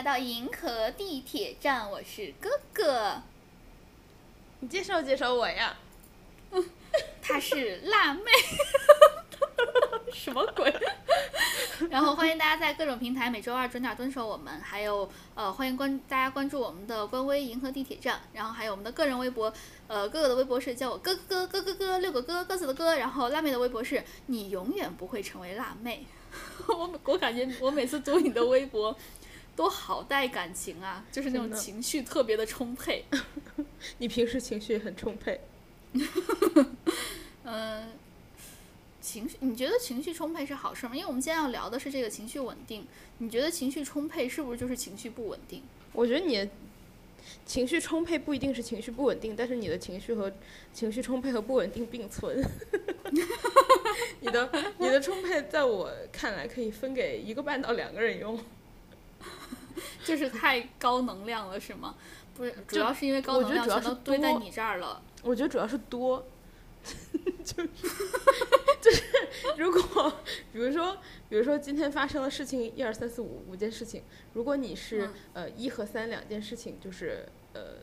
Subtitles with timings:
[0.00, 3.20] 来到银河地铁站，我是哥哥，
[4.60, 5.76] 你介绍介绍我呀。
[7.20, 8.22] 她是辣妹，
[10.10, 10.74] 什么鬼？
[11.90, 19.52] 然后欢迎大家在各种平台每周二准点蹲守我们，还有呃欢迎关大家关注我们的官微银河地铁站，然后还有我们的个人微博，
[19.86, 26.06] 呃哥哥的微博是叫我哥哥哥哥哥六个哥鸽子的哥，然后辣妹的微博是你永远不会成为辣妹。
[26.68, 28.96] 我我感觉我每次读你的微博。
[29.56, 33.04] 都好带感情啊，就是那种情绪特别的充沛。
[33.98, 35.40] 你平时情绪很充沛。
[37.44, 37.92] 嗯，
[39.00, 40.94] 情绪，你觉得情绪充沛是好事吗？
[40.94, 42.86] 因为我们今天要聊的是这个情绪稳定。
[43.18, 45.62] 你觉得情绪充沛是不是就是情绪不稳定？
[45.92, 46.48] 我觉得你
[47.44, 50.32] 情绪充沛不一定是情绪不稳定，但是你的情绪和
[50.72, 52.42] 情绪充沛和不稳定并存。
[54.20, 58.38] 你的你的充沛在我看来可以分给一个半到两个人用。
[60.04, 61.94] 就是太高能量了，是吗？
[62.34, 65.02] 不是，主要是因为高能量全都堆在你这儿了。
[65.22, 66.26] 我觉得主要是多，
[67.44, 67.68] 就 是
[68.80, 69.02] 就是，
[69.58, 70.10] 如果
[70.52, 70.96] 比如说，
[71.28, 77.76] 比如说今天发生的事情一二三四五五件事情，如果你是呃一和三两件事情，就是呃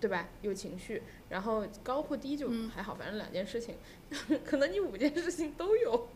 [0.00, 0.28] 对吧？
[0.42, 3.76] 有情绪，然后高或低就还好，反正两件事情，
[4.46, 6.08] 可能你五件事情都有，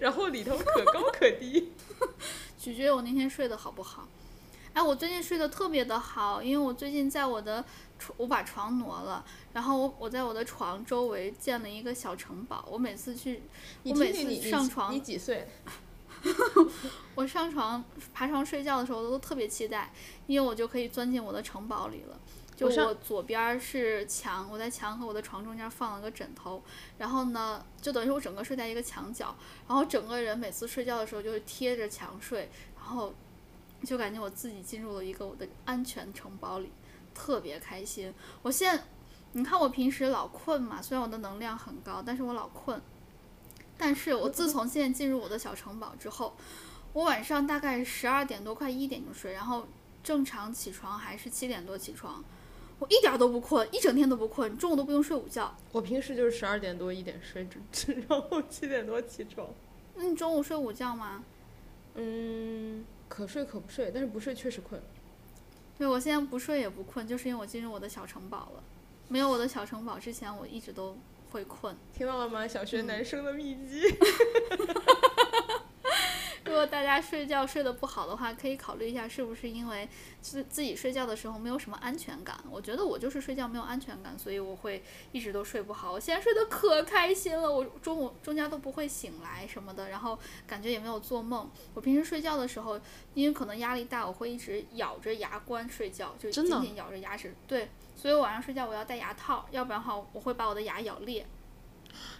[0.00, 1.72] 然后里头可高可低，
[2.60, 4.06] 取决于我那天睡得好不好。
[4.74, 7.64] 哎，我最近睡得特别的好，因为我最近在我的
[7.98, 12.64] 床，我把床挪了，然后我我在我的床周围建了一个小城堡。
[12.70, 13.42] 我每次去，
[13.82, 15.48] 我每次上床，你几岁？
[17.16, 19.90] 我上床爬床睡觉的时候都特别期待，
[20.26, 22.20] 因为我就可以钻进我的城堡里了。
[22.68, 26.62] 就我左边是墙，我在墙和我的床中间放了个枕头，
[26.98, 29.34] 然后呢，就等于我整个睡在一个墙角，
[29.66, 33.14] 然后整个人每次睡觉的时候就是贴着墙睡，然后。
[33.82, 36.70] 就感觉我自己进入了一个我的安全城堡里，
[37.14, 38.12] 特别开心。
[38.42, 38.84] 我现在，
[39.32, 42.78] 你看我平时老困嘛，虽然我的能量很高，但是我老困。
[43.78, 46.36] 但是我自从现在进入我的小城堡之后，
[46.92, 49.66] 我晚上大概十二点多快一点就睡，然后
[50.04, 52.22] 正常起床还是七点多起床，
[52.80, 55.54] 我一点都不困，一整天都不困，中午都不用睡午觉。
[55.70, 57.46] 我平时就是十二点多一点睡，
[58.08, 59.46] 然后七点多起床。
[59.94, 61.22] 那你中午睡午觉吗？
[61.94, 62.84] 嗯。
[63.06, 64.80] 可睡可不睡，但是不睡确实困。
[65.76, 68.62] 对，我现在不睡也不困，就是因为我进入我的小城堡了。
[69.08, 70.96] 没有我的小城堡之前，我一直都
[71.32, 71.76] 会困。
[71.92, 72.46] 听到了吗？
[72.46, 73.82] 小学男生的秘籍。
[76.50, 79.88] 如果大家睡觉睡得不好的话，可以考虑一下是不是因为
[80.20, 82.36] 自自己睡觉的时候没有什么安全感。
[82.50, 85.92] 我觉得我就是睡觉没有安全感，所以我会一直都睡不好。
[85.92, 91.48] 我现在睡得可开心了，我中午中间都不会醒来什么的，然后感觉也没有做梦。
[91.72, 92.80] 我平时睡觉的时候，
[93.14, 97.32] 因为可能压力大，我会一直咬着牙关睡觉，就紧紧咬着牙齿。
[97.46, 101.24] 对，所以我晚上睡觉我要戴牙套，要不然的话我会把我的牙咬裂。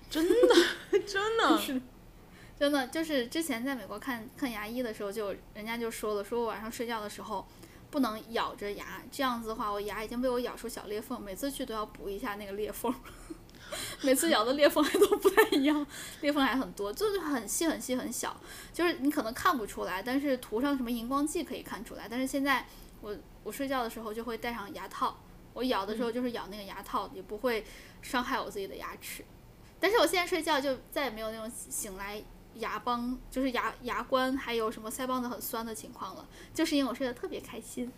[0.08, 0.54] 真的，
[1.04, 1.58] 真的。
[1.58, 1.82] 是。
[2.60, 7.48] 真的就是之前在美国看看牙医的时候，就人家就说了，说我晚上睡觉的时候
[7.90, 12.94] 不能咬着牙，这样子的话，我牙已经被我咬出小裂缝，每次去都要补一下那个裂缝，
[14.04, 15.86] 每次咬的裂缝还都不太一样，
[16.20, 18.38] 裂缝还很多，就是很细很细很小，
[18.74, 22.06] 就是你可能看不出来，但是涂上什么荧光剂可以看出来。
[22.10, 22.66] 但是现在
[23.00, 25.18] 我我睡觉的时候就会戴上牙套，
[25.54, 27.64] 我咬的时候就是咬那个牙套，也不会
[28.02, 29.24] 伤害我自己的牙齿。
[29.80, 32.22] 但是我现在睡觉就再也没有那种醒来。
[32.54, 37.90] 牙帮就是牙牙关，还有什么腮帮子很酸的情况了，就是因为我睡得特别开心。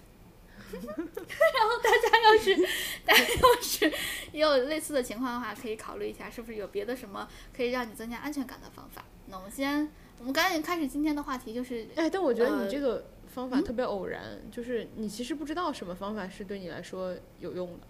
[0.73, 2.57] 然后大家要是
[3.05, 3.93] 大家要是
[4.33, 9.05] 也有类似的情况的话，可以考虑一下，是不是有别的什么可以让你增加安全感的方法？
[9.27, 17.87] 那我们先，我们赶紧开始今天的话题，就是哎，但我觉得你这个方法特别偶然，就是你其实不知道什么方法是对你来说有用的。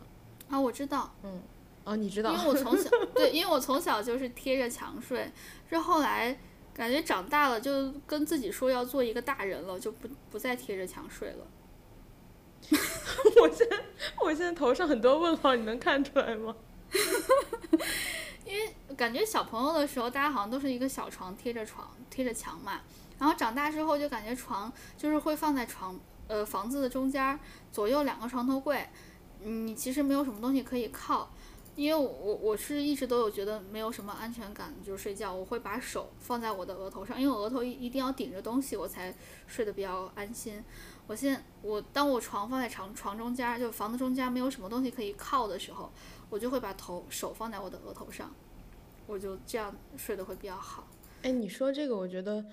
[0.49, 1.41] 啊，我知道，嗯，
[1.85, 5.31] 哦，你知道，因为我从小 对，因为我从小就是贴着墙睡，
[5.71, 6.37] 是后来。
[6.75, 11.47] 感觉长大了就跟自己说要做一个大人了，就不不再贴着墙睡了。
[13.43, 13.85] 我现在
[14.21, 16.55] 我现在头上很多问号，你能看出来吗？
[18.47, 22.81] 因为感觉小朋友的时候，大家好像都是一个小床贴着床贴着墙嘛，
[23.19, 25.99] 然后长大之后就感觉床就是会放在床
[26.29, 27.39] 呃房子的中间，
[27.71, 28.89] 左右两个床头柜，
[29.41, 31.31] 你其实没有什么东西可以靠。
[31.75, 39.15] 因为我我是一直都有觉得没有什么安全感，就是睡觉我会把手放在我的额头上，因为我额头一一定要顶着东西，我才
[39.47, 40.63] 睡得比较安心。
[41.07, 45.91] 我现在我当我床放在床床中间，就房子中间没有什么东西可以靠的时候，
[46.31, 48.33] 我就会把头手放在我的额头上，
[49.07, 50.87] 我就这样睡得会比较好。
[51.23, 52.45] 哎，你说这个，我觉得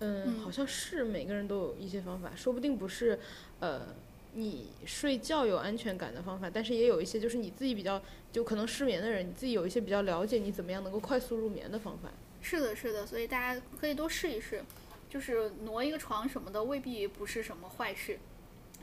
[0.00, 3.18] 嗯，好像是每个人都有一些方法，说不定不是，
[3.60, 3.94] 呃，
[4.38, 8.00] 你睡觉有安全感的方法，但是也有一些就是你自己比较
[8.30, 12.08] 就可能失眠的人，你自己有一些比较了解你怎么样能够快速入眠的方法。
[12.40, 14.62] 是的，是的，所以大家可以多试一试，
[15.10, 18.20] 就是挪一个床什么的，未必不是什么坏事。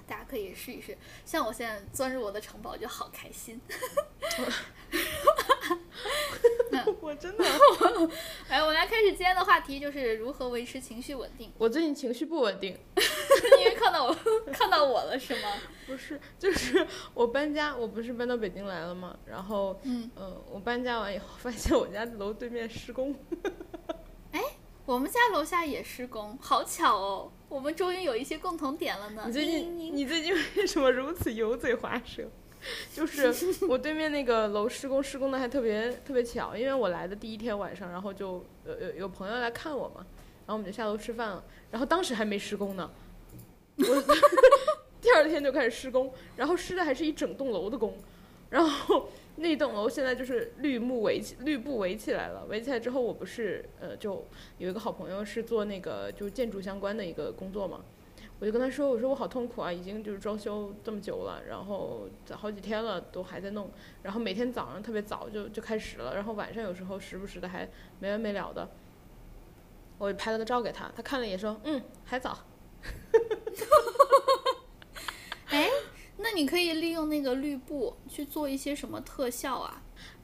[0.05, 3.59] 大家可以试一试，像我现在钻入我的城堡就好开心。
[6.99, 7.43] 我真的，
[8.49, 11.51] 哎，我来开始今天的话题，就是如何维持情绪稳定。
[11.57, 12.77] 我最近情绪不稳定，
[13.59, 14.15] 因为看到我
[14.51, 15.49] 看到我了是吗？
[15.87, 19.17] 不是，就是我搬家，我不是搬到北京来了吗？
[19.25, 23.15] 然后，嗯，呃，我搬家完以后，发现我家楼对面施工。
[24.31, 24.41] 哎，
[24.85, 27.31] 我们家楼下也施工，好巧哦。
[27.47, 29.23] 我们终于有一些共同点了呢。
[29.27, 32.23] 你最近你最近为什么如此油嘴滑舌？
[32.91, 33.31] 就是
[33.67, 41.43] 我对面那个楼施工施工的还特别特别巧，因为我来的第一天晚上，然后就有有有朋友来看我嘛，然后我们就下楼吃饭了。
[41.69, 42.89] 然后当时还没施工呢，
[43.77, 44.03] 我
[45.01, 47.97] 第二天就开始施工，然后施的还是一整栋楼的工，
[48.49, 49.09] 然后。
[49.37, 52.45] 那栋楼现在就是绿幕围起，绿布围起来了。
[52.45, 54.25] 围起来之后，我不是呃，就
[54.59, 57.81] 有一个好朋友是做那个就建筑相关的一个工作嘛。
[58.39, 63.69] 我就跟他说，我说我好痛苦啊，已经就是装修这么久了，然后好几天了都还在弄，
[64.03, 67.69] 然后每天早上特别早就就开始了，然后晚上有时候时不时的还
[67.99, 68.69] 没完没了的。
[69.97, 72.39] 我拍了个照给他，他看了也说，嗯，还早。
[75.47, 75.69] 哎。
[76.17, 79.81] 那你可以利用那个绿布去做一些什么特效啊？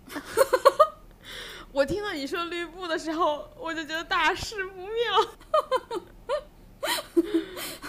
[1.74, 4.92] 我听到你说绿布的时候，我就觉得大事不妙。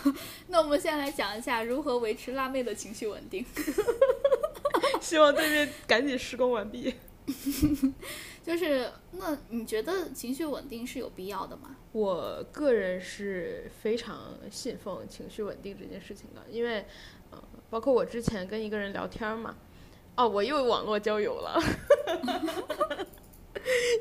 [0.49, 3.47] 那我们先来讲一下如何维持辣妹的情绪稳定。
[5.01, 6.95] 希望对面赶紧施工完毕。
[8.43, 11.77] 就是那你觉得情绪稳定是有必要的吗？
[11.93, 16.85] 我个人是非常信奉情绪稳定这件事情的，因为。
[17.33, 19.57] 嗯包括我之前跟一个人聊天嘛，
[20.15, 21.59] 哦，我又网络交友了，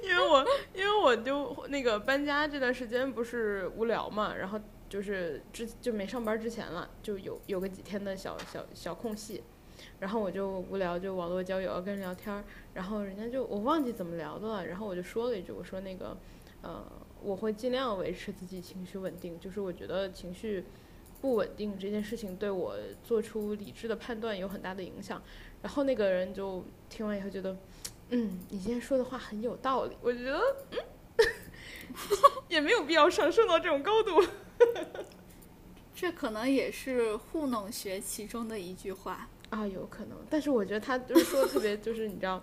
[0.03, 4.59] 因为我因为我就那个搬家这段时间不是无聊嘛，然后
[4.89, 9.41] 就是之就没上班之前了，就有有个几天的小小小空隙，
[9.99, 12.43] 然后我就无聊就网络交友跟人聊天，
[12.73, 16.17] 然后人家就我忘记怎么聊的了，然后我就说了一句，我说那个
[16.61, 16.83] 呃
[17.21, 20.63] 我会尽量维持自己情绪稳定，就是我觉得情绪。
[21.21, 25.21] 不稳定这件事情对我做出理智的判断有很大的影响，
[25.61, 27.55] 然后那个人就听完以后觉得，
[28.09, 30.41] 嗯，你今天说的话很有道理，我觉得，
[30.71, 30.79] 嗯，
[32.49, 34.19] 也没有必要上升到这种高度，
[35.93, 39.29] 这可能也是糊弄学其中的一句话。
[39.51, 42.41] 啊，有可能，但是我觉得他就是说的特别，就是你知道。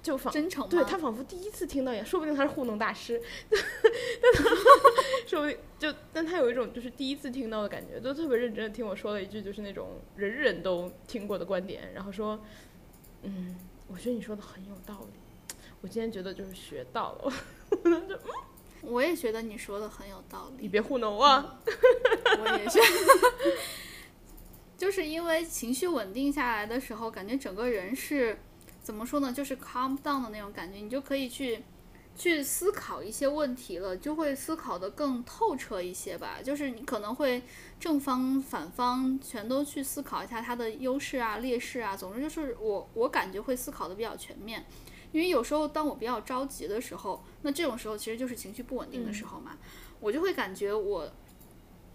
[0.00, 3.20] 就仿 真诚，对他仿佛第一次听到一样，说不定他是糊弄大师，
[3.50, 3.60] 但
[4.32, 4.42] 他
[5.26, 12.38] 说不定就，但他有一种就是第一次听到的感觉，都特别认真的听我说了一句，就是那种人人都听过的观点，然后说，
[13.22, 13.56] 嗯，
[13.88, 17.32] 我觉得你说的很有道理，我今天觉得就是学到了，
[18.82, 22.78] 我也觉得你说的很有道理，你别糊弄我，我也是，
[24.78, 28.38] 就是因为情绪稳定下来的时候，感觉整个人是。
[28.80, 29.30] 怎么说呢？
[29.30, 31.62] 就是 calm down 的那种感觉，你就可以去
[32.16, 36.38] 去思考一些问题了，就会思考的更透彻一些吧。
[36.42, 37.42] 就是你可能会
[37.78, 41.94] 正方反方全都去思考一下它的优势啊、劣势啊。
[41.94, 44.64] 总之就是我我感觉会思考的比较全面。
[45.12, 49.58] 因为有时候当我比较着急的时候，那这种时候其实就是情绪不稳定的时候嘛，
[50.00, 51.12] 我就会感觉我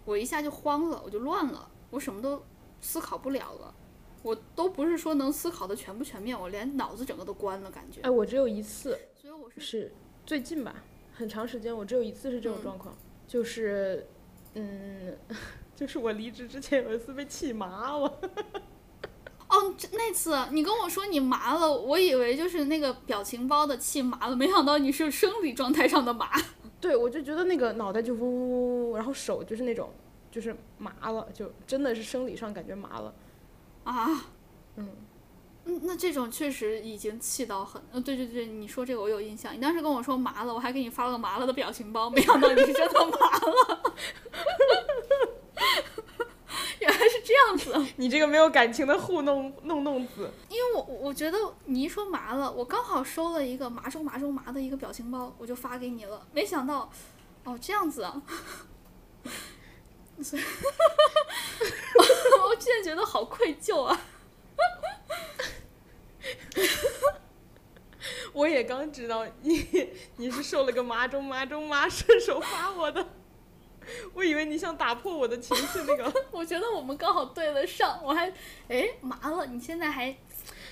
[0.04, 2.40] 我一下就慌了，我就乱了，我什么都
[2.84, 3.74] 思考不了了。
[4.22, 8.00] 我都不是说能思考的全不全面，我连脑子整个都关了，感觉。
[8.02, 9.92] 哎，我只有一次，所以我是是
[10.24, 10.76] 最近吧，
[11.12, 14.06] 很长时间我只有一次是这种状况，就是，
[14.54, 15.14] 嗯，
[15.76, 18.20] 就是我离职之前有一次被气麻了。
[19.46, 26.30] 哦，那次你跟我说你麻了，我以为就是那个表情包的气麻了，没想到你是生理状态上的麻。
[26.80, 29.92] 对，我就觉得那个脑袋就嗡嗡嗡，然后手就是那种
[30.34, 33.14] 就是麻了，就真的是生理上感觉麻了。
[33.84, 34.08] 啊，
[34.74, 34.88] 嗯，
[35.64, 43.94] 嗯，那这种确实已经气到很，嗯，对对对，你说这个我有印象，你当时跟我说麻了，我还给你发了个麻了的表情包，没想到你是真的麻了，
[46.80, 56.90] 原来是这样子， 你这个没有感情的糊弄弄弄子，因为我我觉得你一说麻了，我刚好收了一个麻中麻中麻的一个表情包，我就发给你了，没想到，
[57.44, 58.20] 哦，这样子啊。
[62.44, 64.00] 我现在觉得好愧疚啊！
[68.32, 73.06] 我也刚知道你你是受了个麻中麻中麻，顺手发我的。
[74.14, 76.12] 我以为你想打破我的情绪那个。
[76.32, 78.32] 我觉得我们刚好对得上，我还
[78.68, 80.16] 哎麻了，你现在还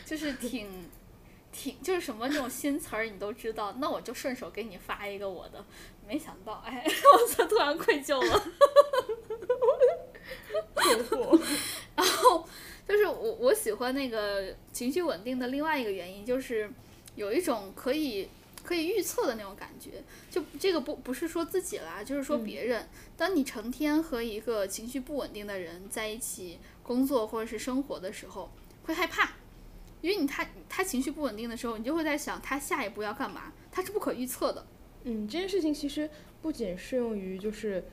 [0.04, 0.90] 就是挺
[1.52, 5.62] 挺就是什么那种新词儿你都知道，那我就顺手给你发一个我的，
[6.08, 8.42] 没想到哎，我操，突然愧疚了。
[10.74, 11.40] 困惑。
[11.96, 12.46] 然后
[12.88, 16.70] 就是我我喜欢那个情绪稳定的另外一个原因就是
[17.14, 18.28] 有一种可以
[18.64, 22.88] 可以预测的那种感觉，就这个不不是说自己啦，就是说别人。
[23.16, 28.50] 当你成天和一个情绪不稳定的人在一起工作或者是生活的时候，
[28.84, 29.34] 会害怕，
[30.00, 34.66] 因为你他他情绪不稳定的时候，你就会在想他下一步要干嘛，他是不可预测的。
[35.04, 36.08] 嗯，这件事情其实
[36.40, 37.84] 不仅适用于就是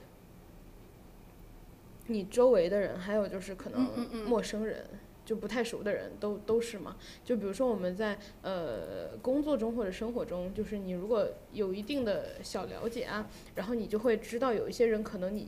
[2.09, 4.85] 你周围的人，还有就是可能嗯嗯嗯陌生人，
[5.25, 6.97] 就不太熟的人都都是嘛。
[7.23, 15.47] 就比如说我们在呃工作中或者生活中，就是你如果有一定的小了解啊，然后你就会知道有一些人可能你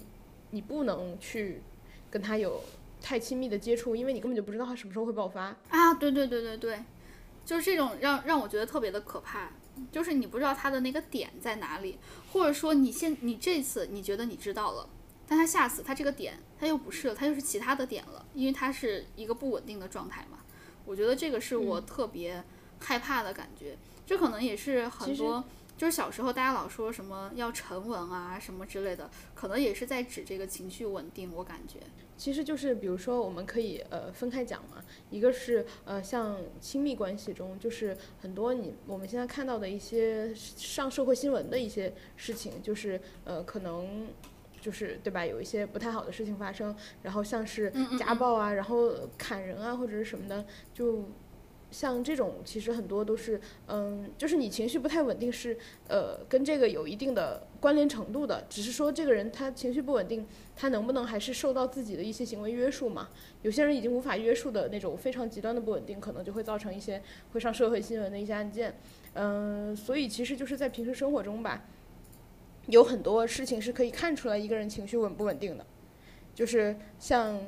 [0.51, 1.62] 你不能去
[2.10, 2.62] 跟他有
[3.01, 5.56] 太亲密的接触，因为你根本就不知道他什么时候会爆发。
[5.70, 6.80] 啊，对对对对对，
[7.44, 9.51] 就是这种让让我觉得特别的可怕，
[9.91, 11.98] 就是你不知道他的那个点在哪里，
[12.34, 14.88] 或者说你现你这次你觉得你知道了，
[15.31, 20.39] 但他下次他这个点他又不是了，他又是其他的点了，因为他是一个不稳定的状态嘛。
[20.83, 22.43] 我觉得这个是我特别
[22.81, 25.41] 害怕的感觉，这可能也是很多。
[25.77, 31.31] 就是小时候大家老说什么要沉稳啊什么之类的，可能也是在指这个情绪稳定。
[31.33, 31.79] 我感觉，
[32.17, 44.09] 其实就是比如说，我们可以呃分开讲嘛，一个是呃像亲密关系中，就是很多你我们现在看到的一些上社会新闻的一些事情，就是呃可能
[44.62, 51.10] 就是对吧，有一些不太好的事情发生，然后像是家暴啊，然后砍人啊或者是什么的，就。
[51.74, 58.44] 像这种其实很多都是，嗯，就是你情绪不太稳定是，呃，跟这个有一定的关联程度的。
[58.50, 63.08] 只是说这个人他情绪不稳定，他能不能还是受到自己的一些行为约束嘛？
[63.44, 67.01] 有些人已经无法约束的那种非常极端的不稳定，可能就会造成一些
[67.32, 68.75] 会上社会新闻的一些案件。
[69.13, 71.63] 嗯，所以其实就是在平时生活中吧，
[72.68, 75.65] 有很多事情是可以看出来一个人情绪稳不稳定的，
[76.34, 77.39] 就是像。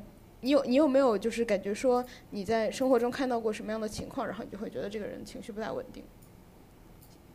[0.45, 6.03] 你有你有没有就是感觉说你在生活中看到过什么样的情况，然后你就会觉得这个人情绪不太稳定？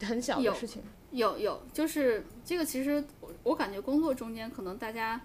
[0.07, 5.19] 很小的有事情，有有，就是这个，其实我我感觉工作中间可能大家，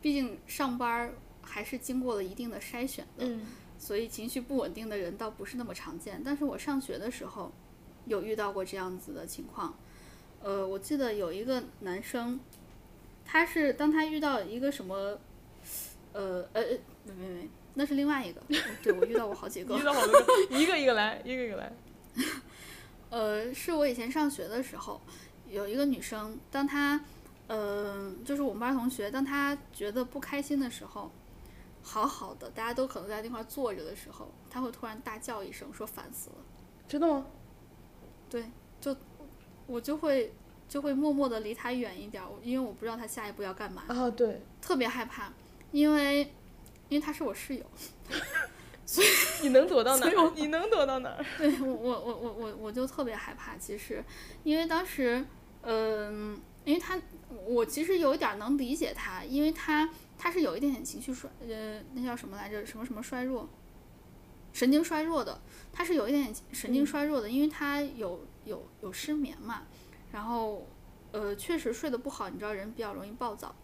[0.00, 3.40] 毕竟上班还是经过了一定的筛选的，嗯
[3.78, 6.22] 所以情绪不稳定的人倒不是那么常见。
[6.24, 7.50] 但是我上学的时候
[8.06, 9.76] 有遇到过这样子的情况，
[10.44, 12.38] 呃，我记得有一个男生，
[13.24, 14.94] 他是当他遇到一个什么，
[16.12, 16.62] 呃呃，呃
[17.04, 18.42] 没没没，那是另外一个，
[18.82, 21.72] 对我遇到过好几个遇，到好多个，一个一个来，一个一个来。
[23.08, 25.00] 呃，是我以前上学的时候，
[25.48, 27.02] 有一个女生，当她，
[27.46, 31.10] 呃，就是我们班同学，当她觉得不开心的时候，
[31.82, 36.36] 好好的，大家都可能在那块坐着的时候，她会突然大叫一声，说烦死了。
[36.86, 37.24] 真的吗？
[38.28, 38.44] 对，
[38.78, 38.94] 就
[39.66, 40.32] 我就会
[40.68, 45.32] 就会默默的离他远一点儿，因为我不知道他下一步要干嘛，啊，对，特别害怕，
[45.72, 46.22] 因为
[46.88, 47.64] 因为他是我室友，
[48.86, 49.06] 所以
[49.42, 50.32] 你能躲到哪儿？
[50.34, 51.24] 你能躲到哪儿？
[51.38, 54.02] 对我我我我我我就特别害怕，其实，
[54.42, 55.24] 因为当时，
[55.62, 57.00] 嗯、因为他
[57.46, 62.64] 我其实有一点能理解他，因为他他是有一点点情绪衰，呃，那叫什么来着？
[62.66, 63.48] 什么什么衰弱，
[64.52, 65.40] 神经衰弱的，
[65.72, 69.62] 他是有一点点神经嗯衰弱的，因为他有有有失眠嘛，
[70.12, 70.66] 然后
[71.12, 73.54] 呃确实睡得不好，你知道人比较容易暴躁。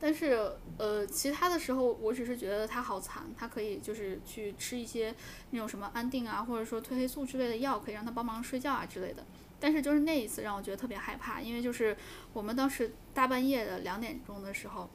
[0.00, 5.12] 但是，呃，其他的时候，我只是觉得他好惨，他可以就是去吃一些
[5.50, 9.26] 那种什么安定啊，或者说褪黑素之类的药，可以让他帮忙睡觉啊之类的。
[9.58, 11.96] 但是就是那一次让我觉得特别害怕，因为就是
[12.32, 14.88] 我们当时大半夜的两点钟的时候，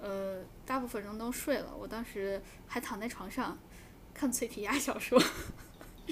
[0.00, 3.58] 呃，大部分人都睡了，我当时还躺在床上
[4.14, 5.20] 看脆皮鸭小说，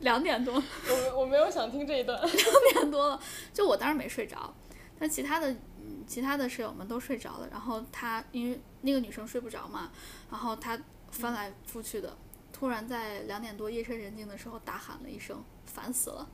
[0.00, 2.20] 两点多，我我没有想听这一段。
[2.20, 3.20] 两点多了，
[3.52, 4.54] 就我当时没睡着，
[4.98, 9.90] 但其他的嗯其他的室友们都睡着了，然后她因为那个女生睡不着嘛，
[10.30, 10.78] 然后她
[11.10, 12.16] 翻来覆去的，
[12.52, 16.28] 突然在两点多夜深人静的时候大喊了一声“烦死了”，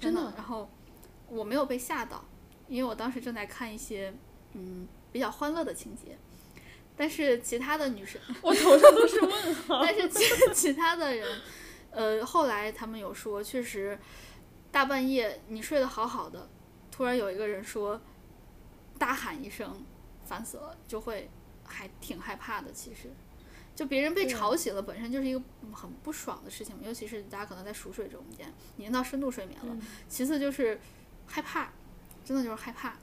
[0.00, 0.70] 真真的然后
[1.28, 2.24] 我没有被吓到，
[2.68, 4.14] 因为我当时正在看一些
[4.54, 6.16] 嗯比较欢乐的情节。
[6.96, 9.82] 但是其他的女生，我头上都是问号。
[9.82, 11.40] 但是其其他的人，
[11.94, 13.98] 呃，后来他们有说，确实
[14.72, 16.48] 大半夜你睡得好好的，
[16.90, 18.00] 突然有一个人说
[18.98, 19.84] 大喊一声
[20.26, 21.30] “烦死了”，就会
[21.64, 22.72] 还挺害怕的。
[22.72, 23.10] 其实，
[23.76, 25.40] 就别人被吵醒了，本身就是一个
[25.72, 29.72] 很不爽的事情，尤其是大家可能在熟睡中间，你已经到深度睡眠了。
[29.72, 30.80] 嗯其次就是
[31.26, 31.72] 害怕，
[32.24, 32.96] 真的就是害怕。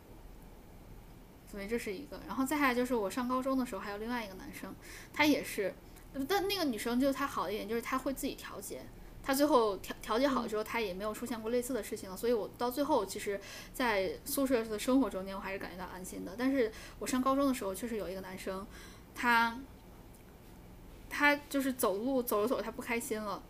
[1.49, 4.73] 所以这是一个，然后再下来就是我上高中的时候，还有另外一个男生，
[5.11, 5.73] 他也是，
[6.27, 8.81] 但那个女生就她好一点，就是她会自己调节，
[9.23, 12.17] 她最后调调节好之后，她也没有出现过类似的事情了。
[12.17, 13.39] 所以我到最后，其实，
[13.73, 16.35] 在宿舍的生活中间，我还是感觉到安心的。
[16.37, 18.65] 但是我上高中的时候，确实有一个男生，
[19.15, 19.57] 他，
[21.09, 23.41] 他就是走路走着走着，他不开心了，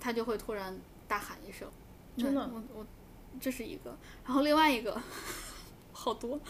[0.00, 1.68] 他就会突然大喊一声，
[2.16, 2.86] 真的，我我
[3.38, 5.00] 这是一个，然后另外一个，
[5.92, 6.40] 好多。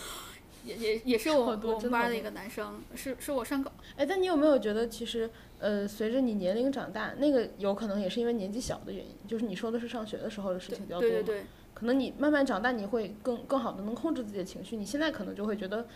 [0.67, 5.31] 也也也是我我们班的一个男生，是是我上高，哎，但你有没有觉得其实，
[5.61, 15.87] 呃，随着你年龄长大，那个有可能也是因为年纪小的原因，就是你说的是上学的时候的事情比较多，对对对，可能你慢慢长大，你会更更好的能控制自己的情绪，你现在可能就会觉得，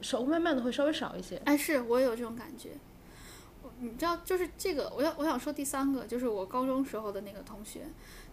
[0.00, 1.40] 稍慢慢的会稍微少一些。
[1.44, 2.70] 哎，是我也有这种感觉，
[3.78, 7.82] 你知道，就是这个，我要我想说第三个，就是我高中时候的那个同学，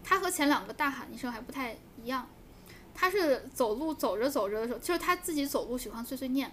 [0.04, 2.28] 他和前两个大喊一声还不太一样。
[2.96, 6.52] 他是走路走着走着的时候，就是他自己走路喜欢碎碎念，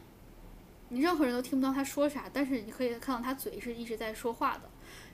[0.88, 4.62] 你任何人都听不到他说啥，但是你可以看到他嘴是一直在说话的，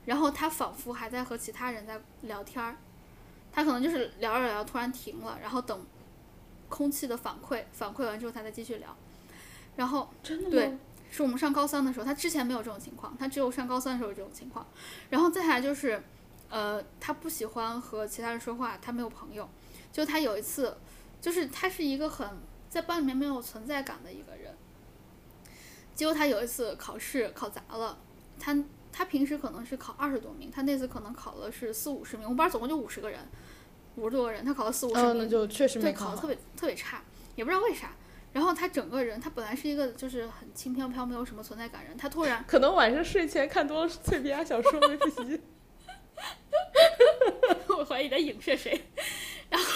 [0.04, 2.76] 然后他仿佛还在和其他人在聊天儿，
[3.52, 5.84] 他可能就是聊着聊着突然停了，然后等
[6.68, 8.96] 空气的反馈，反馈完之后他再继续聊，
[9.74, 10.78] 然后对，
[11.10, 14.64] 是我们上高三的时候，他之前没有这种情况，他只有上高三的时候有这种情况，
[15.10, 16.02] 然后再来就是，
[16.48, 19.48] 呃，他不喜欢和其他人说话，他没有朋友，
[19.92, 20.76] 就他有一次。
[21.26, 22.24] 就是他是一个很
[22.68, 24.54] 在班里面没有存在感的一个人，
[25.92, 27.98] 结果他有一次考试考砸了，
[28.38, 28.56] 他
[28.92, 33.18] 他平时可能是考二十多名，他那次可能考了是四五十名，我们班总共就五十个人，
[33.96, 37.02] 五十多个人，他考了四五十名，那就确实没考，特别特别差，
[37.34, 37.90] 也不知道为啥。
[38.32, 45.40] 然后他整个人，他本来是一个就是很轻飘飘、没有什么存在感人，他突然 可能晚上睡前看多了脆皮鸭小说没复习，
[47.76, 48.80] 我怀疑在影射谁，
[49.50, 49.66] 然后。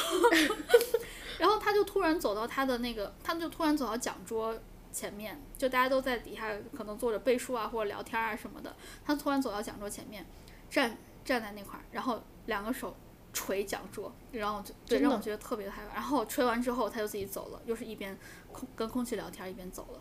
[1.40, 4.54] 然后他就突然走到他的那个，他就突然走到讲桌
[4.92, 8.76] 前面，就大家都在底下可能坐着背书啊或者聊天啊什么的。
[9.02, 10.26] 他突然走到讲桌前面，
[10.68, 12.94] 站站在那块儿，然后两个手
[13.32, 15.94] 捶讲桌，然后就对让我觉得特别的害怕。
[15.94, 18.18] 然后捶完之后他就自己走了，又是一边
[18.52, 20.00] 空跟空气聊天一边走了。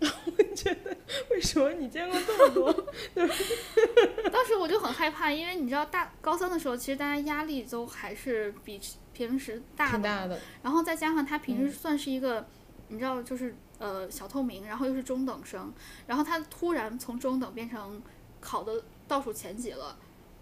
[0.00, 0.96] 我 觉得
[1.30, 2.72] 为什么你见过这么多？
[4.32, 8.80] 当时我就很害怕，因为你知道大高三的时候，其实大家压力都还是比。
[9.12, 12.46] 平时大的，然后再加上他平时算是一个，
[12.88, 15.72] 你知道，就是呃小透明，然后又是中等生，
[16.06, 18.00] 然后他突然从中等变成
[18.40, 19.98] 考的倒数前几了，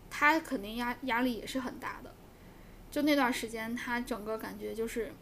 [0.09, 2.13] 他肯定压压力也是很大的。
[2.91, 5.13] 就那段时间，他整个感觉就是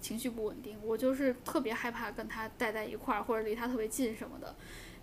[0.00, 4.54] 情绪不稳定，我就是特别害怕跟他待在一块儿，或者离他特别近什么的。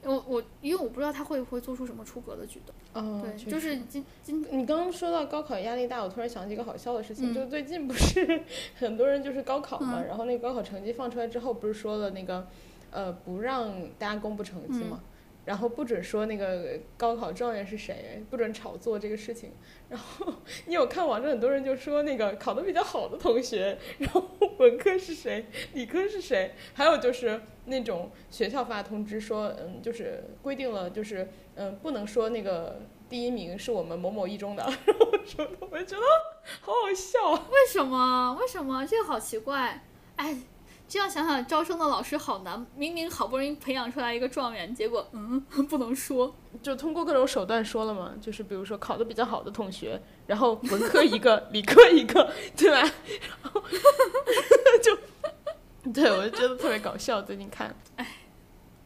[0.03, 2.73] 我我因为我不知道他会不会做出什么出格的举动。
[2.93, 8.41] 哦，对，就是今今你刚刚说到高考压力大，我突然想起一个好笑的事情，就最近不是
[8.79, 12.47] 很多人就是高考嘛，然后那个高考成绩放出来之后，不是说了那个
[12.91, 15.01] 呃不让大家公布成绩嘛。
[15.49, 19.51] 然后不准说那个高考状元是谁，不准炒作这个事情。
[19.89, 20.31] 然后
[20.67, 34.61] 你有看网上很多人就说那个考的比较好的同学，然后文科是谁，理科是谁，还有就是那种学校发通知说，嗯，就是规定了，就是嗯，不能说那个第一名是我们某某一中的。
[34.85, 36.03] 然后说的，我觉得
[36.61, 37.31] 好好笑。
[37.49, 38.37] 为什么？
[38.39, 38.85] 为什么？
[38.85, 39.83] 这个好奇怪。
[40.17, 40.43] 哎。
[40.89, 42.65] 这样想想，招生的老师好难。
[42.75, 48.11] 明明好不容易培养出来一个状元，结果嗯， 不能说，就通过各种手段说了嘛。
[48.19, 52.77] 就是比如说考的比较好的同学，然后文科一个，理科一个，对吧？
[52.81, 52.91] 然
[53.53, 53.61] 后
[54.81, 57.21] 就，对我就觉得特别搞笑。
[57.21, 58.07] 最近看，哎，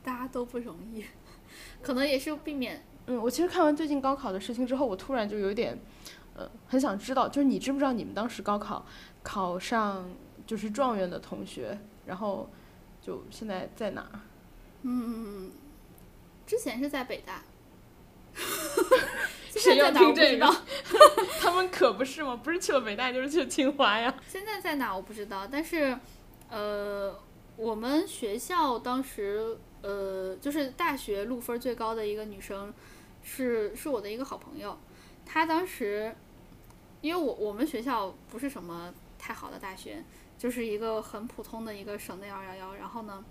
[0.04, 1.06] 大家都不容易，
[1.82, 2.86] 可能也是避免。
[3.08, 5.80] 嗯，我其实看完最近高考的事情之后，我突然就有点，
[6.36, 8.86] 呃，很想知道，就是你知不知道你们当时高考
[9.22, 10.12] 考上
[10.46, 11.80] 就是状元的同学？
[12.06, 12.50] 然后，
[13.02, 14.08] 就现在在哪？
[14.84, 15.52] 嗯，
[16.46, 17.42] 之前是在北大。
[19.56, 20.46] 谁要听这个？
[21.40, 22.36] 他们可不是吗？
[22.44, 24.14] 不是去了北大，就是去清华呀。
[24.28, 25.98] 现在在哪我不知道，但是，
[26.50, 27.16] 呃，
[27.56, 32.74] 我们学校当时，呃，就是大学录分最高的一个女生，
[33.22, 34.78] 是是我的一个好朋友。
[35.26, 36.16] 她当时，
[37.02, 40.04] 因为我我们学校不是什么太好的大学。
[40.44, 43.24] 就是一个很普通的一个省内二幺幺，然后呢，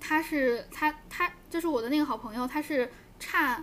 [0.00, 3.62] 他是他他就是我的那个好朋友，他是差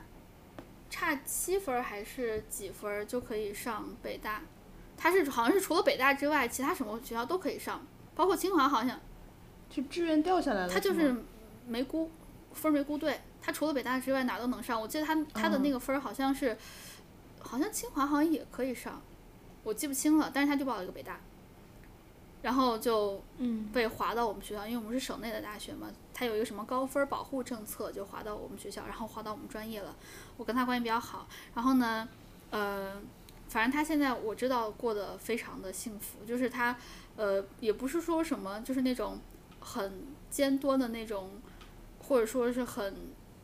[0.90, 4.42] 差七分还是几分就可以上北大，
[4.96, 7.86] 他是好像是除了北大之外，其他什么学校都可以上，
[8.16, 8.98] 包括清华好像，
[9.70, 11.14] 就志愿掉下来了，他就是
[11.68, 12.10] 没估
[12.54, 16.58] 分没估对，他除了北大之外哪都能上，我记得他他的那个分好像是，
[17.42, 19.02] 好像清华好像也可以上，
[19.64, 21.20] 我记不清了，但是他就报了一个北大。
[22.42, 29.96] 然后就嗯被划到我们学校，因为我们是省内的大学嘛，他有一个什么高分保护政策，就划到我们学校，然后划到我们专业了。
[30.38, 32.08] 我跟他关系比较好，然后呢，
[32.52, 33.02] 呃，
[33.50, 36.78] 反正他现在我知道过得非常的幸福，就是他，
[37.18, 39.20] 呃，也不是说什么，就是那种
[39.60, 41.32] 很尖端的那种，
[42.08, 42.96] 或者说是很，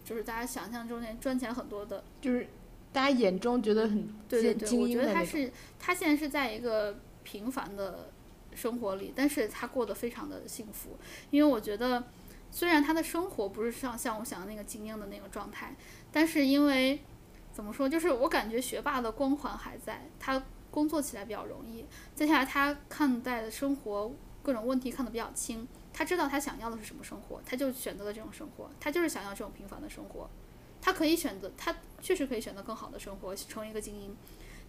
[0.05, 2.47] 就是大家想象中那赚钱很多的，就是
[2.93, 5.13] 大家眼中觉得很对对对，我觉得。
[5.13, 8.09] 他是他现在是在一个平凡的
[8.55, 10.97] 生活里，但是他过得非常的幸福，
[11.29, 12.03] 因为我觉得
[12.49, 15.75] 虽然他的生活不是像像我想的那个精英的那个状态，
[16.11, 17.03] 但是因为
[17.51, 20.41] 怎么说，就是我感觉学霸的光环还在，他
[20.71, 30.29] 工作起来比较容易，接下来他看待的生活各种问题看得比较轻，他知道他想要的是什么生活，他就选择了这种生活，他就是想要这种平凡的生活。
[30.81, 34.15] 他可以选择，他确实可以选择更好的生活，成为一个精英，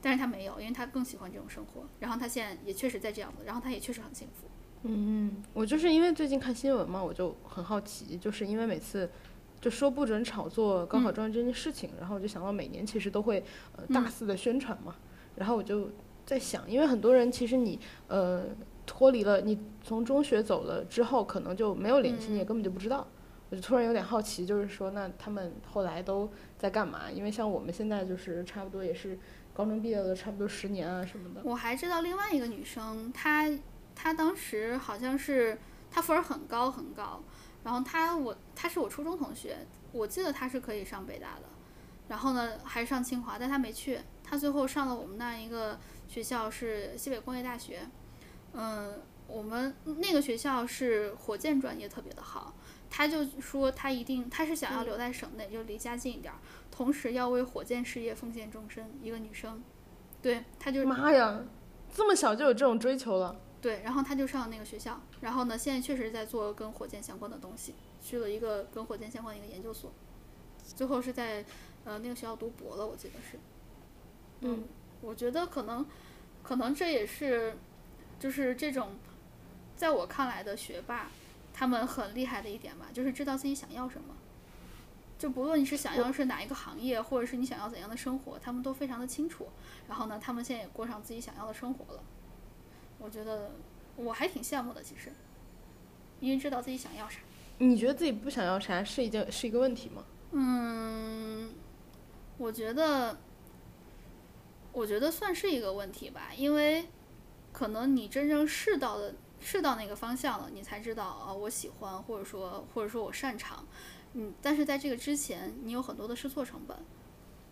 [0.01, 1.85] 但是他没有，因为他更喜欢这种生活。
[2.01, 4.49] 然后他现在也确实在这样子，然后他也确实很幸福。
[4.83, 9.11] 嗯，我就是因为最近看新闻嘛，我就很好奇，就是因为每次
[9.61, 13.43] 就说不准炒作高考状元这件事情，然后我就想到每年其实都会
[13.77, 14.95] 呃大嗯肆的宣传嘛，
[15.35, 15.91] 然后我就
[16.25, 18.45] 在想，因为很多人其实你呃
[18.85, 23.09] 脱离了你从中学走了之后，可能就没有联系，你也嗯根本就不知道。
[23.49, 26.29] 我就突然有点好奇，就是说那他们后来都
[26.59, 27.11] 在干嘛？
[27.11, 29.19] 因为像我们现在就是差不多也是
[29.57, 31.41] 高中毕业了，差不多十年啊什么的。
[31.43, 33.51] 我还知道另外一个女生，她
[33.95, 35.59] 她当时好像是
[35.91, 37.23] 她分儿很高很高，
[37.65, 39.57] 然后她我她是我初中同学，
[39.93, 41.45] 我记得她是可以上北大的，
[42.09, 47.81] 然后呢还上清华，但她没去，她最后上了我们那一个学校是西北工业大学，
[48.53, 52.55] 嗯，我们那个学校是火箭专业特别的好。
[52.89, 56.39] 她就说他一定，他是想要留在省内，就离家近一点儿，
[56.71, 58.91] 同时要为火箭事业奉献终身。
[59.03, 59.63] 一个女生，
[60.23, 61.45] 对，她就妈呀，
[61.93, 63.37] 这么小就有这种追求了。
[63.61, 69.93] 对，然后他就上了那个学校，然后呢，现在确实在做跟火箭相关的东西，去了一个跟火箭相关的一个研究所，
[70.63, 71.45] 最后是在
[71.85, 73.39] 呃那个学校读博了，我记得是。
[74.41, 74.65] 嗯，
[75.01, 75.85] 我觉得可能，
[76.45, 77.57] 可能这也是，
[78.21, 78.97] 就是这种，
[79.75, 81.11] 在我看来的学霸，
[81.59, 84.15] 他们很厉害的一点吧，就是知道自己想要什么。
[85.19, 89.49] 就不论你是想要是哪一个行业，或者是你想要怎样的生活，他们都非常的清楚。
[89.89, 92.03] 然后呢，他们现在也过上自己想要的生活了。
[92.99, 93.53] 我觉得
[93.97, 95.11] 我还挺羡慕的，其实，
[96.21, 97.21] 因为知道自己想要啥。
[97.57, 100.05] 你觉得自己不想要啥是一件是一个问题吗？
[100.33, 101.55] 嗯，
[102.37, 103.19] 我觉得，
[104.73, 106.89] 我觉得算是一个问题吧，因为
[107.53, 109.15] 可能你真正试到的
[109.47, 113.65] 试到那个方向了，你才知道啊，我喜欢，或者说或者说我擅长。
[114.15, 116.77] 嗯，但是在这个之前，你有很多的试错成本，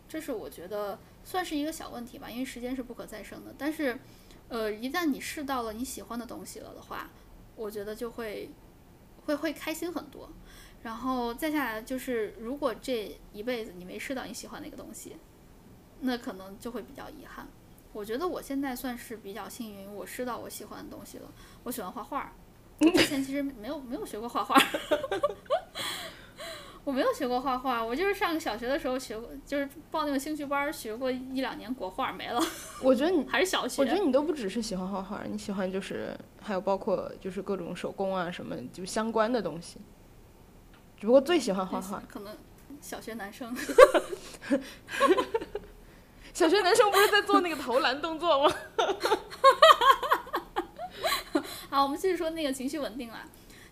[0.09, 3.55] 这是我觉得算是一个小问题吧，因为时间是不可再生的。
[3.57, 3.97] 但是，
[4.49, 7.09] 呃，一旦你试到了你喜欢的东西了的话，
[7.55, 8.51] 我觉得就会
[9.27, 10.29] 会会开心很多。
[10.83, 15.17] 然后再下来就是，如果这一辈子你没试到你喜欢那个东西，
[16.01, 17.47] 那可能就会比较遗憾。
[17.95, 21.29] 我觉得我现在算是比较幸运，我试到我喜欢的东西了。
[21.63, 22.33] 我喜欢画画，
[22.81, 24.61] 我之前其实没有没有学过画画，
[26.83, 32.43] 我没有学过画画，我就是上小学的时候学过，就是报那个兴趣班学过一两年国画没了，
[32.83, 33.81] 我觉得你，还是小学。
[33.81, 39.79] 我觉得你都不只是喜欢画画，你喜欢就是还有包括就是各种手工啊什么就相关的东西。
[40.97, 42.03] 只不过最喜欢画画。
[42.09, 42.37] 可能
[42.81, 43.57] 小学男生。
[46.35, 48.53] 小学男生不是在做那个投篮动作吗？
[51.71, 53.19] 好，我们继续说那个情绪稳定了，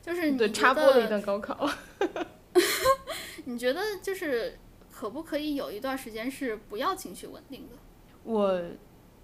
[0.01, 1.69] 就是你对，插播了一段高考。
[3.47, 4.57] 你觉得就是
[4.93, 7.75] 可不可以有一段时间是不要情绪稳定的？
[8.23, 8.63] 我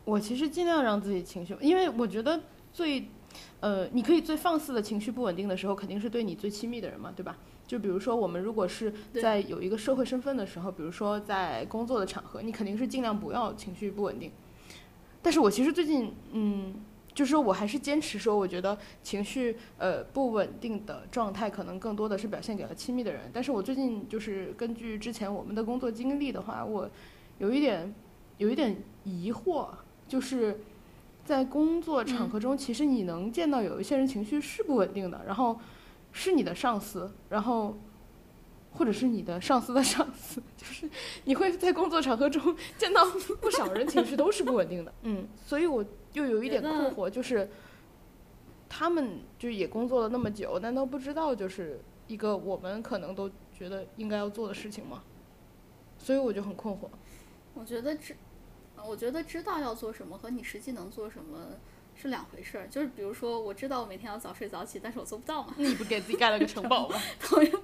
[0.04, 2.40] 我其实尽量让自己情绪，因为我觉得
[2.72, 3.08] 最
[3.60, 7.36] 呃，你可以最放肆的情绪不稳定的时候，肯定是对你最亲密的人嘛，对吧？
[7.68, 14.32] 就比如说我们如果是在有一个社会身份的时候，比如说在工作的场合，你肯定是尽量不要情绪不稳定。
[15.22, 16.74] 但是我其实最近嗯。
[17.14, 23.22] 就是说我还是坚持说，我觉得情绪呃不稳定的状态，可能更多的是表现给了亲密的人。
[23.32, 26.88] 但是我最近就是根据之前我们的工作经历的话，我
[27.38, 27.92] 有一点
[28.36, 29.66] 有一点疑惑，
[30.06, 30.60] 就是
[31.24, 35.58] 在工作场合中，其实你能见到有一些人情绪是不稳定的，然后
[36.18, 37.78] 是你的上司，然后
[38.72, 40.90] 或者是你的上司的上司， 就是
[41.24, 43.04] 你会在工作场合中 见到
[43.40, 44.92] 不少人情绪都是不稳定的。
[45.02, 47.48] 嗯，所以我又有一点困惑，就是
[48.68, 55.04] 他们就也工作了那么久，难道不知道就是一个我们可能都觉得应该要做的事情吗？
[55.98, 56.88] 所以我就很困惑。
[57.54, 58.16] 我觉得知，
[58.84, 61.38] 我觉得知道要做什么和你实际能做什么
[62.00, 62.66] 是两回事儿。
[62.68, 65.54] 就是比如说，我知道我每天要早睡早起，但是我做不到嘛。
[65.56, 66.98] 你不给自己盖了个城堡吗？
[67.18, 67.62] 朋友，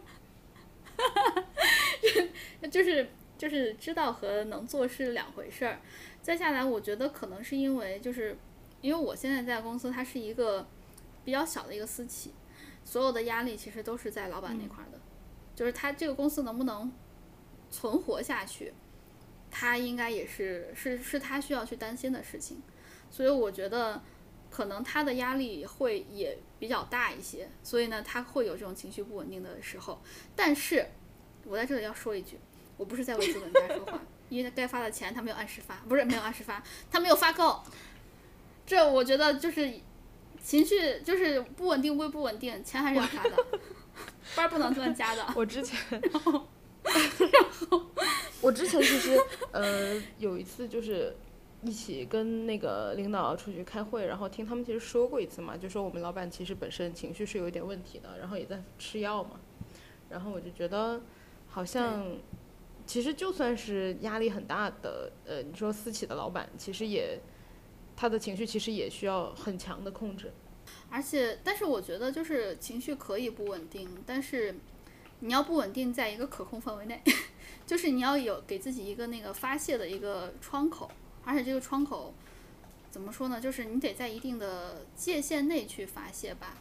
[2.70, 5.80] 就是就是知道和能做是两回事儿。
[6.20, 8.36] 再下来，我觉得可能是因为就是
[8.80, 10.66] 因为我现在在公司，它是一个
[11.24, 12.32] 比较小的一个私企，
[12.84, 14.98] 所有的压力其实都是在老板那块儿的，
[15.54, 16.90] 就是他这个公司能不能
[17.70, 18.72] 存活下去，
[19.50, 22.62] 他应该也是是是他需要去担心的事情，
[23.10, 24.02] 所以我觉得
[24.54, 30.00] 可能他的压力会也比较大一些，所以呢，他会有这种情绪不稳定的时候。
[30.36, 30.86] 但是
[31.44, 32.38] 我在这里要说一句，
[32.76, 37.60] 我不是在为资本家说话， 因为该发的钱他没有按时发，不是没有按时发，他没有发够。
[38.64, 39.68] 这我觉得就是
[40.40, 43.36] 情绪就是不稳定归不稳定，钱还是要发的，
[44.36, 45.26] 班儿不能乱加的。
[45.34, 46.46] 我之前， 然后
[48.40, 49.18] 我之前其实
[49.50, 51.16] 呃有一次就是
[51.64, 59.40] 一起跟那个领导出去开会，然后听他们其实说过一次嘛，就说我们老板其实本身情绪是有一点问题的，然后也在吃药嘛，
[60.10, 61.00] 然后我就觉得
[61.48, 62.06] 好像
[62.86, 67.18] 其实就算是压力很大的呃你说私企的老板，其实也
[67.96, 70.32] 他的情绪其实也需要很强的控制。
[70.90, 74.54] 而且，但是我觉得就是情绪可以不稳定，但是
[75.20, 77.02] 你要不稳定在一个可控范围内，
[77.66, 80.90] 就是你要有给自己一个那个发泄的一个窗口，
[81.24, 82.14] 而且这个窗口
[82.90, 83.40] 怎么说呢？
[83.40, 86.56] 就是你得在一定的界限内去发泄吧，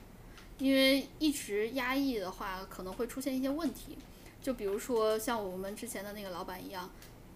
[0.57, 3.97] 因为一直压抑的话可能会出现一些问题，
[4.41, 6.89] 就比如说像我们之前的那个老板一样，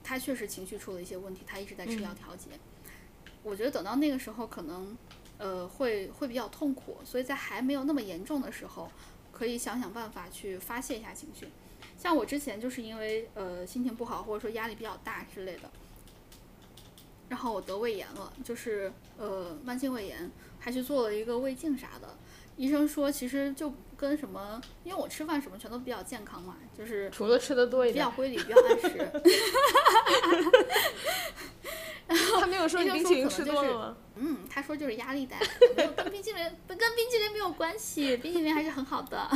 [0.04, 2.52] 他确实情绪出了一些问题，他一直在吃药调节。
[3.44, 4.98] 我觉得等到那个时候可能。
[5.40, 8.90] 呃，会会比较痛苦，所以在还没有那么严重的时候，
[9.32, 11.48] 可以想想办法去发泄一下情绪。
[11.96, 15.70] 像我之前就是因为呃心情不好，或者说压力比较大之类的，
[17.30, 22.16] 然后我得胃炎了，就是呃慢性胃炎，还去做了一个胃镜啥的。
[22.56, 29.12] 医生说其实就跟什么，因为我吃饭什么全都比较健康嘛，就是除了吃的多一点，比 较规律，比较按时。
[32.40, 33.98] 他没有说你冰淇淋吃多了吗？
[34.16, 39.30] 嗯，他说就是压力带来的，没有跟冰淇淋跟冰淇淋没有关系，冰淇淋还是很好的。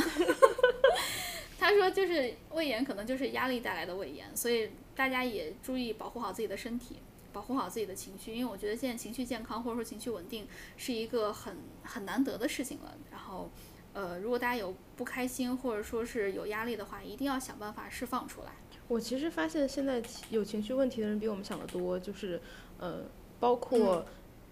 [1.60, 6.96] 他说就是胃炎可能就是压力带来的胃炎，所以大家也注意保护好自己的身体，
[7.32, 12.94] 保护好自己的情绪，因为我觉得现在情绪健康或者说情绪稳定是一个很很难得的事情了。
[13.10, 13.50] 然后，
[13.92, 18.52] 呃，如果大家有不开心或者说是有压力的话，一定要想办法释放出来。
[18.88, 22.40] 我其实发现现在有情绪问题的人比我们想的多，就是，
[22.78, 23.04] 呃，
[23.40, 24.04] 包括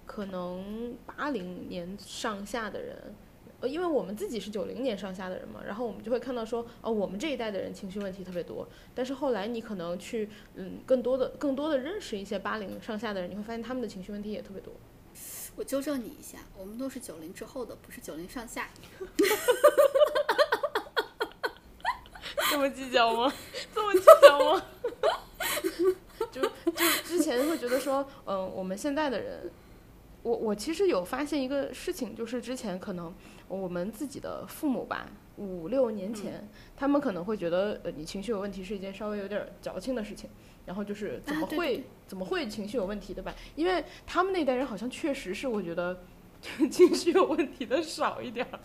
[0.06, 3.14] 可能八零年上下的人，
[3.60, 8.66] 呃，因为我们自己是九零年上下的人嘛，然后我们就会看到说，哦，我们这一代的人情绪问题特别多。
[8.94, 14.72] 但是后来你可能去，嗯，更多的、更多的认识一些八零上下的人，你会发现他们的情绪问题也特别多。
[15.56, 18.68] 我纠正你一下，我们都是九零之后的，不是九零上下。
[22.50, 23.32] 这么计较吗？
[23.74, 24.62] 这么计较吗？
[26.32, 26.50] 就就
[27.04, 29.50] 之前会觉得说，嗯，我们现在的人，
[30.22, 33.14] 我我其实有发现一个事情，就是之前可能
[33.48, 35.06] 我们自己的父母吧，
[35.36, 40.28] 五六年前，他们可能会觉得，呃，你情绪有问题是一件稍微有点矫情的事情，
[40.66, 43.34] 然后就是怎么会怎么会情绪有问题，对吧？
[43.56, 46.02] 因为他们那代人好像确实是我觉得
[46.70, 48.60] 情绪有问题的少一点儿，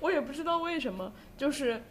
[0.00, 1.82] 我也不知道为什么，就是。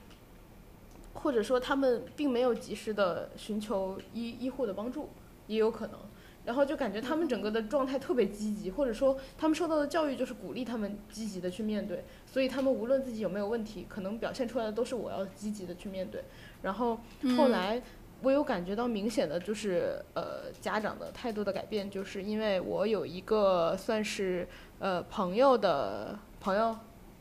[1.16, 5.10] 或者说他们并没有及时的寻求医医护的帮助，
[5.46, 6.00] 也有可能。
[6.46, 16.24] 然后就感觉他们整个的状态特别积极，或者说他们受到的教育就是鼓励他们积极的去面对，所以他们无论自己有没有问题，可能表现出来的都是我要积极的去面对。
[16.62, 17.00] 然后
[17.38, 17.82] 后来
[18.22, 24.48] 我有感觉到明显的就是呃家长的态度的改变，就是因为我有一个算是
[24.80, 26.76] 呃朋友的朋友，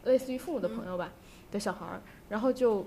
[0.04, 1.12] 类似于父母的朋友吧
[1.50, 2.86] 的小孩儿，然后就。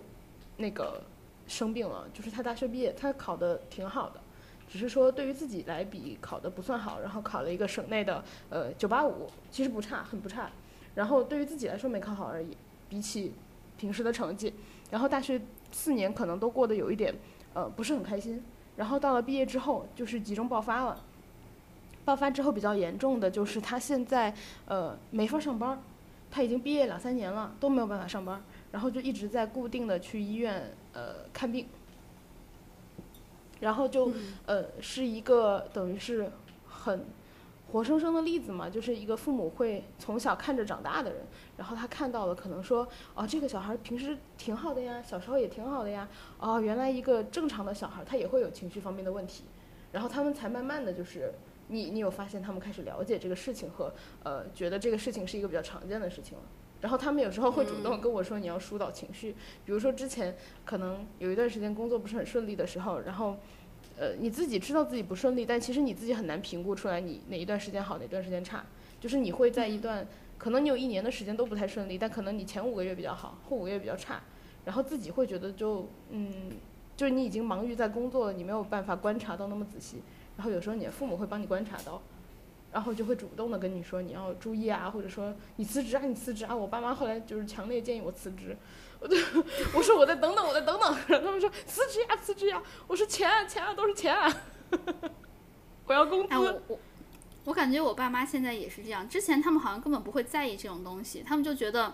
[0.58, 1.02] 那个
[1.48, 4.22] 生病了，就是他大学毕业，他考的挺好的，
[4.68, 10.50] 只是说对于自己来比考的不算好，然后考了一个省内的呃九八五，其实不差，很不差。
[10.96, 12.56] 然后对于自己来说没考好而已，
[12.90, 13.34] 比起
[13.78, 14.54] 平时的成绩，
[14.90, 15.40] 然后大学
[15.72, 17.14] 四年可能都过得有一点
[17.54, 18.44] 呃不是很开心。
[18.76, 21.00] 然后到了毕业之后，就是集中爆发了。
[22.04, 24.34] 爆发之后比较严重的就是他现在
[24.68, 25.82] 呃没法上班，
[26.30, 28.42] 他已经毕业两三年了都没有办法上班。
[28.72, 31.66] 然后就一直在固定的去医院呃看病，
[33.60, 34.12] 然后就
[34.46, 36.30] 呃是一个等于是
[36.68, 37.06] 很
[37.72, 41.22] 活生生的例子嘛，就是一个父母会从小看着长大的人，
[41.58, 46.08] 然后他看到了可能说哦这个小孩平时挺好的呀，小时候也挺好的呀，
[46.40, 49.44] 哦原来一个正常的小孩他也会有情绪方面的问题，
[49.92, 51.34] 然后他们才慢慢的就是
[51.68, 53.92] 你你有发现他们开始了解这个事情和
[54.24, 56.44] 呃觉得这个事情是一个比较常见的事情了。
[56.82, 59.32] 然后他们有时候会主动跟我说你要疏导情绪，
[59.66, 63.38] 比如说之前可能有一段时间工作不是很顺利的时候，然后
[63.98, 68.64] 呃你自己知道自己不顺利，但其实你自己很难评估出来你哪一段时间好哪段时间差，
[69.00, 70.06] 就是你会在一段
[70.38, 74.22] 可能你有一年的时间都不太顺利，但可能你前五个月比较好，后五个月比较差，
[74.66, 76.52] 然后自己会觉得就嗯
[76.96, 80.02] 就是你已经忙于在工作了，你没有办法观察到那么仔细。
[80.38, 82.02] 然后有时候你的父母会帮你观察到，
[82.76, 86.54] 然后就会主动的跟你说你要注意啊，或者说你辞职啊，你辞职啊。
[86.54, 88.58] 我爸妈后来就是强烈建议我辞职，
[89.00, 89.16] 我就
[89.74, 90.98] 我说我再等等，我再等等。
[91.08, 92.62] 然后他们说辞职呀，辞职呀。
[92.86, 94.30] 我说钱啊，钱啊，都是钱啊，
[95.86, 96.36] 我要工资。
[96.36, 96.80] 我我
[97.46, 101.94] 我感觉我爸妈现在也是这样，之前他们好像根本不会在意这种东西，他们就觉得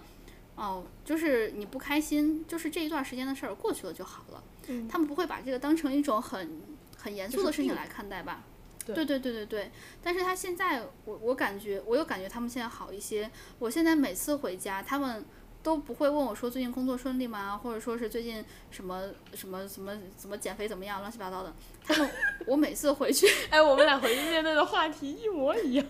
[0.55, 4.43] 哦，就是你不开心，就是这一段时间的事儿过去了就好了。
[4.69, 6.59] 嗯，他们不会把这个当成一种很。
[7.03, 8.50] 很严肃的事情来看待吧，对
[8.87, 9.71] 对对对对对。
[10.01, 13.29] 但是他现在，我我感觉，我又感觉他们现在好一些。
[13.59, 15.23] 我现在每次回家，他们
[15.63, 17.57] 都不会问我说最近工作顺利吗？
[17.57, 21.53] 或者说是最近什么什么什么怎么减肥怎么样，乱七八糟的。
[21.83, 22.09] 他们，
[22.47, 25.85] 我每次回去， 哎，我们俩回去面对的话题一模一样。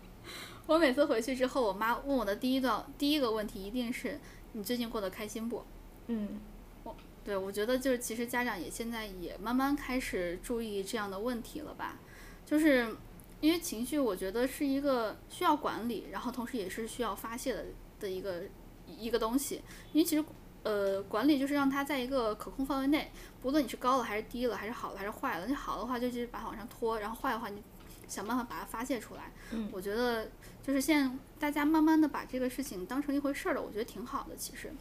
[0.66, 4.18] 我每次回去之后，我妈问我的第一段第一个问题一定是
[4.52, 5.64] 你最近过得开心不？
[6.08, 6.40] 嗯。
[6.82, 6.94] 我
[7.24, 11.98] 对，我觉得就是其实家长也现在也慢慢开始注意这样的问题了吧，
[12.46, 12.96] 就是
[13.42, 17.66] 因为情绪，我觉得是一个需要管理，然后同时也是需要发泄的
[18.00, 18.44] 的一个
[18.86, 19.60] 一个东西。
[19.92, 20.24] 因为其实
[20.62, 25.46] 呃，管理就是让它在一个可控范围内，不论你是高了还是低了，还是好了还是坏了。
[25.46, 27.62] 你好的话就继续把它往上拖，然后坏的话你
[28.08, 29.32] 想办法把它发泄出来。
[29.50, 30.30] 嗯，我觉得
[30.62, 34.72] 就是现在大家慢慢的把这个事情当成一回事儿了，我觉得挺好的，其实。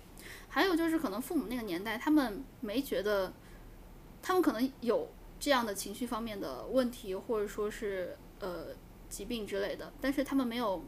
[0.48, 3.32] 还有就是，可能父母那个年代，他们没觉得，
[4.22, 5.08] 他们可能有
[5.46, 8.70] 这样的情绪方面的问题，或者说是呃
[9.08, 10.84] 疾病之类的，但是他们没有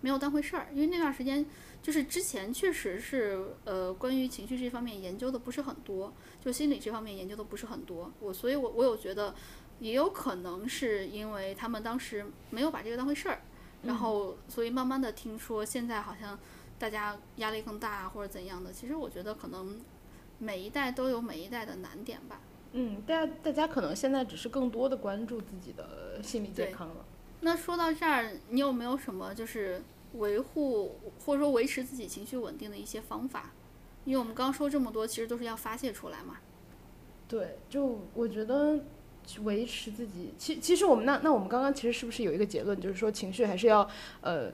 [0.00, 1.44] 没有当回事儿，因为那段时间
[1.82, 9.34] 就是之前确实是呃关于情绪这方面研究的不是很多，就心理这方面研究的不是很多，我所以我我有觉得
[9.78, 13.42] 也有可能是因为他们当时没有把这个当回事儿，
[13.82, 16.38] 然后所以慢慢的听说现在好像。
[16.78, 18.72] 大家压力更大或者怎样的？
[18.72, 19.80] 其实我觉得可能
[20.38, 22.40] 每一代都有每一代的难点吧。
[22.72, 27.04] 嗯，大家大家可能现在只是更多的关注自己的心理健康了。
[27.40, 29.82] 那说到这儿，你有没有什么就是
[30.14, 33.52] 维护或者说维持自己情绪稳定的一些方法？
[34.04, 36.36] 因为我们刚说这么多，其实都是要发泄出来嘛。
[37.26, 38.78] 对，就我觉得
[39.42, 43.88] 维持自己，其其实我们那那我们刚刚其实是不是有一个结论，就是说情绪还是要
[44.20, 44.50] 呃。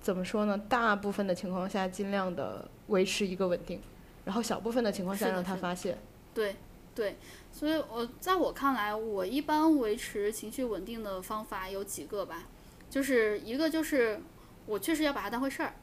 [0.00, 0.58] 怎么说呢？
[0.68, 3.80] 大部分的情况下，尽量的维持一个稳定，
[4.26, 5.96] 然后小部分的情况下让它发泄。
[6.34, 6.56] 对，
[6.94, 7.16] 对，
[7.52, 12.44] 所以我在我看来，我一般维持情绪稳定的方法有几个吧，
[12.88, 14.20] 就是一个就是
[14.66, 15.74] 我确实要把它当回事儿，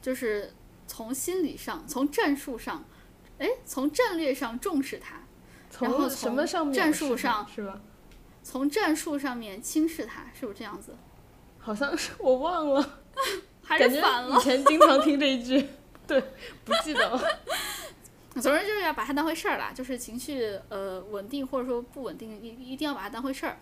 [0.00, 0.52] 就是
[0.86, 2.84] 从心理上、从战术上，
[3.38, 5.22] 哎，从战略上重视它，
[5.80, 6.36] 然后从
[6.72, 7.80] 战术上是吧？
[8.42, 10.94] 从战术上面轻视它，是不是这样子？
[11.58, 12.98] 好像是我忘了。
[13.64, 14.36] 还是反了。
[14.36, 15.66] 以前经常听这一句，
[16.06, 16.20] 对，
[16.64, 17.22] 不记得了。
[18.40, 23.58] 总之就是要把它当回事儿啦，就是情绪呃稳定或者说不稳定，一一定要把它当回事儿。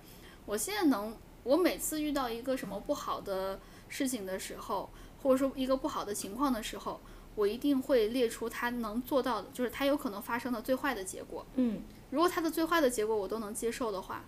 [0.46, 4.90] 我现在能，我每次遇到一个什么不好的事情的时候，
[5.22, 7.00] 或者说一个不好的情况的时候，
[7.34, 11.44] 我一定会列出他能做到的，就是他有可能发生的最坏的结果。
[11.56, 14.24] 嗯，如果他的最坏的结果我都能接受的话，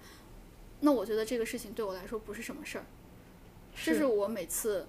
[0.80, 2.84] 那我觉得这个事情对我来说不是什么事儿。
[3.76, 4.88] 这是我每次。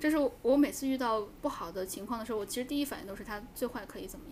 [0.00, 4.30] 这是我每次遇到不好的情况的时候，我其实第一反应都是他最坏可以怎么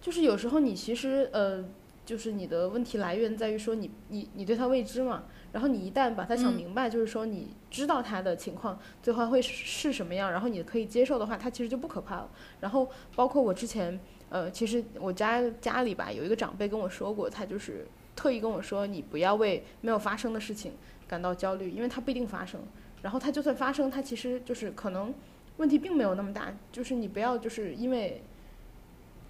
[0.00, 1.64] 就是有时候你其实呃，
[2.06, 12.30] 就是你的问题来源在于说你你你对他未知嘛，然后你一旦把它想明白，就是说你知道他的情况最后会是什么样，然后你可以接受的话，他其实就不可怕了。
[12.60, 14.00] 然后包括我之前
[14.30, 20.72] 呃，其实我家家里吧有一个长辈跟我说过，他就是特意跟我说，你不要为没有发生的事情
[21.06, 22.60] 感到焦虑，因为它不一定发生。
[23.02, 25.12] 然后它就算发生，它其实就是可能
[25.56, 28.22] 问题并没有那么大，就是你不要就是因为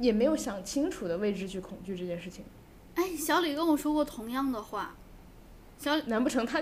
[0.00, 2.44] 也没有想清楚的位置去恐惧这件事情。
[2.94, 4.96] 哎，小李跟我说过同样的话，
[5.78, 6.60] 小难不成他？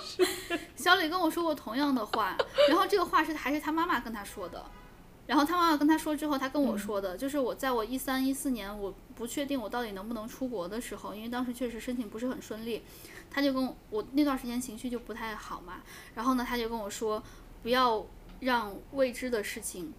[0.76, 2.36] 小李跟我说过同样的话，
[2.68, 4.64] 然后这个话是还是他妈妈跟他说的。
[5.26, 12.82] 然后他妈妈跟他说之后，他跟我说的，就是我在我一三一四年我不确定我到底能不能出国的时候，因为当时确实申请不是很顺利，
[13.30, 15.80] 他就跟我那段时间情绪就不太好嘛。
[16.14, 17.22] 然后呢，他就跟我说，
[17.62, 18.04] 不要
[18.40, 19.94] 让未知的事情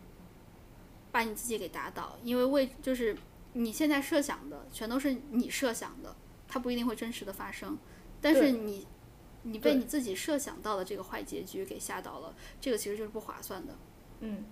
[1.16, 3.16] 把你自己给打倒，因为未就是
[3.54, 6.14] 你现在设想的全都是你设想的，
[6.46, 7.78] 它不一定会真实的发生。
[8.20, 8.86] 但是你
[9.44, 13.78] 你被你自己设想到的这个坏结局给吓到了，这个其实就是不划算的。
[14.20, 14.44] 嗯，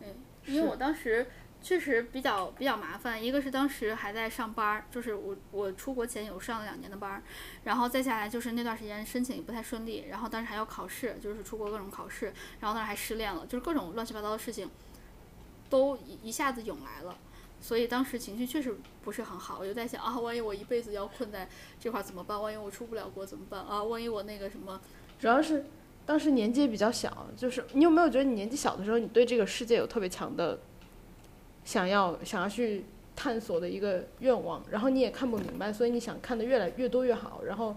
[0.00, 0.08] 嗯，
[0.44, 1.26] 因为我当时
[1.62, 7.22] 确实比较比较麻烦，一个是当时还在上班儿，就是我我出国前有上了两年的班儿，
[7.64, 14.68] 然后再下来就是那段时间申请也不太顺利，然后当时还要考试，就是出国各种考试，然后当时还失恋了，就是各种乱七八糟的事情
[15.70, 17.16] 都一一下子涌来了。
[17.62, 21.46] 所以当时情绪确实不是很好，我就在想啊，万一我一辈子要困在
[21.78, 22.40] 这块怎么办？
[22.40, 23.84] 万一我出不了国怎么办啊？
[23.84, 24.80] 万一我那个什么？
[25.18, 25.66] 主要是
[26.06, 30.58] 当时年纪也比较小，就是你有没有觉得你年纪小的时候，你对这个世界有特别强的
[31.62, 37.76] 想要想要去探索的一个愿望，然后你也看不明白，所以你想看的越来越多越好，然后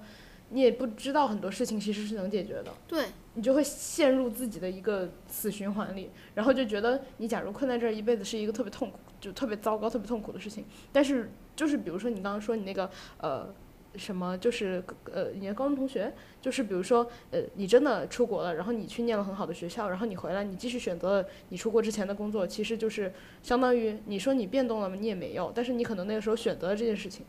[0.54, 8.98] 你也不知道很多事情其实是能解决的，对你就会陷入自己的一个死循环里，然后就觉得你假如困在这儿一辈子是一个特别痛苦。
[9.24, 13.48] 就特别糟糕、特别痛苦的事情，但是就是比如说你刚刚说你那个呃
[13.96, 14.84] 什么，就是
[15.14, 24.98] 呃你的高中同学，就是比如说呃你真的出国了，然后你去念了很好的学校，然后你回来你继续选择了你出国之前的工作，其实就是相当于你说你变动了吗？
[25.00, 27.26] 你也没有，但是你可能那个时候选择了这件事情，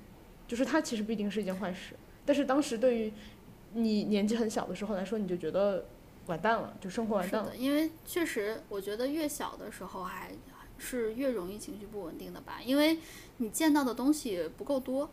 [0.48, 1.94] 就是它其实不一定是一件坏事，
[2.26, 3.12] 但是当时对于
[3.72, 5.86] 你年纪很小的时候来说，你就觉得
[6.26, 7.56] 完蛋了，就生活完蛋了。
[7.56, 10.32] 因为确实我觉得越小的时候还。
[10.76, 12.58] 是越容易情绪不稳定的吧？
[12.62, 12.98] 因为
[13.36, 15.08] 你见到的东西不够多，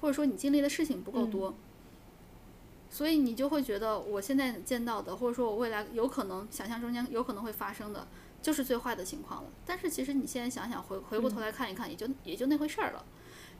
[0.00, 1.54] 或者说你经历的事情不够多，
[2.90, 8.08] 所以你就会觉得我现在见到的，或者说我未来有可能想象中间有可能会发生的，
[8.42, 9.50] 就是最坏的情况了。
[9.64, 13.04] 但是其实你现在想想，回回过头来看一看，也就也就那回事儿了。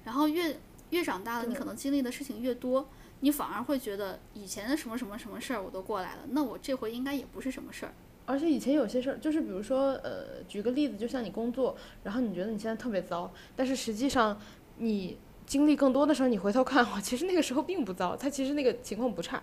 [0.05, 0.59] 然后越
[0.95, 2.89] 越长大了，你可能经历的事情越多，
[3.19, 7.93] 你反而会觉得以前的什么什么什么事儿我都过来了，那我这回应该也不是什么事儿。
[8.27, 14.41] 而且以前有些事儿，就是比如说，呃，举个例子，就像你工作，然后你觉得你现在特别糟，但是实际上
[14.79, 19.43] 你经历更多的时候，你回头看，我其实那个时候并不糟，他其实那个情况不差。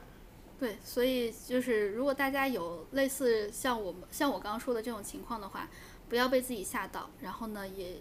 [0.57, 5.67] 对，所以就是如果大家有类似像我们像我刚刚说的这种情况的话，
[6.07, 7.97] 不要被自己吓到，然后呢，也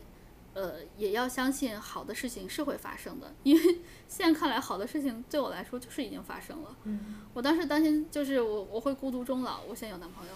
[0.55, 6.77] 呃也要相信好的事情是会发生的，因为 现在看来好的事情对我来说就是已经发生了。
[6.85, 7.17] 嗯。
[7.35, 10.33] 我当时担心就是我我会孤独终老，我现在有男朋友。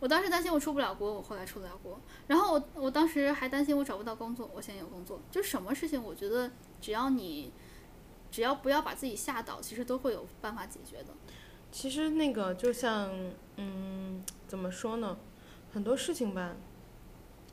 [0.00, 2.00] 我当时担心我出不了国，我后来出得了国。
[2.28, 5.20] 然后我我当时还担心我找不到工作，我现在有工作。
[5.28, 7.52] 就什么事情，我觉得只要你，
[8.30, 11.06] 只要不要把自己吓倒，其实都会有办法解决的。
[11.72, 13.10] 其实那个就像，
[13.56, 15.18] 嗯，怎么说呢？
[15.72, 16.54] 很多事情吧。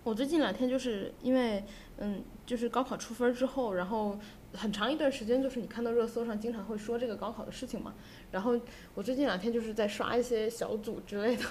[0.03, 1.66] 我最近两天就是因为，
[1.97, 4.19] 嗯，就是高考出分之后，然后
[4.53, 7.93] 很长一段时间就是你看到热搜上经常会说这个高考的事情嘛。
[8.31, 8.59] 然后
[8.93, 11.43] 我最近两天就是在刷一些小组之类的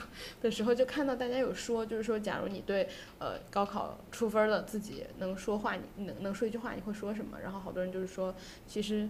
[0.42, 2.88] 的时候，就看到大家有说，就是说，假如你对
[3.18, 7.38] 呃高考出分了自己能说话，你能能说一句话，你会说什么？
[7.42, 8.34] 然后好多人就是说，
[8.66, 9.08] 其实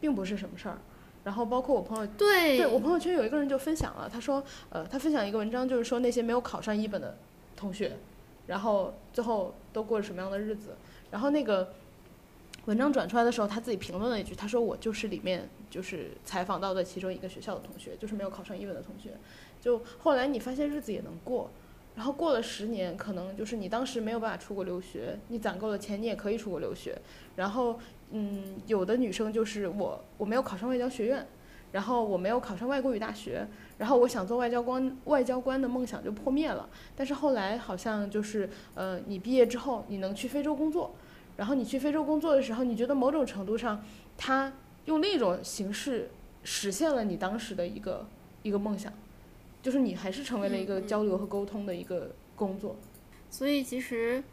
[0.00, 0.78] 并不是什么事儿。
[1.22, 7.18] 然后包括我朋友，对，对我朋友圈有一个人就分享了，他说，呃，他分享一个文章，就是说那些没有考上一本的
[7.54, 7.98] 同学，
[8.50, 10.76] 然后最后都过着什么样的日子。
[11.10, 11.72] 然后那个
[12.66, 15.48] 文章转出来的时候，他自己评论了一句，他说我就是里面。
[15.70, 19.10] 就是采访到的其中一个学校的同学，就是没有考上一本的同学，
[19.60, 21.48] 就后来你发现日子也能过，
[21.94, 26.98] 然后过了十年，可能就是你当时没有办法出国留学，你攒够了钱，你也可以出国留学。
[27.36, 27.78] 然后，
[28.10, 31.24] 嗯，有的女生就是我，我没有考上外交学院，
[31.70, 33.46] 然后我没有考上外国语大学，
[33.80, 36.68] 然后我想做外交官，外交官的梦想就破灭了。
[36.94, 40.94] 但是后来好像就是，呃，你毕业之后你能去非洲工作，
[41.36, 43.84] 然后你去非洲工作的时候，你觉得某种程度上，
[44.16, 44.52] 他。
[44.86, 46.10] 用另一种形式
[46.42, 48.08] 实现了你当时的一个
[48.42, 48.90] 一个梦想，
[49.62, 52.74] 就是你还是成为了一个交流和沟通的一个工作。
[53.30, 54.24] 所以其实，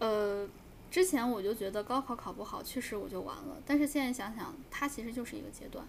[0.00, 0.46] 呃，
[0.90, 3.56] 之前我就觉得高考考不好，确实我就完了。
[3.64, 5.86] 但是现在想想，它其实就是一个阶段，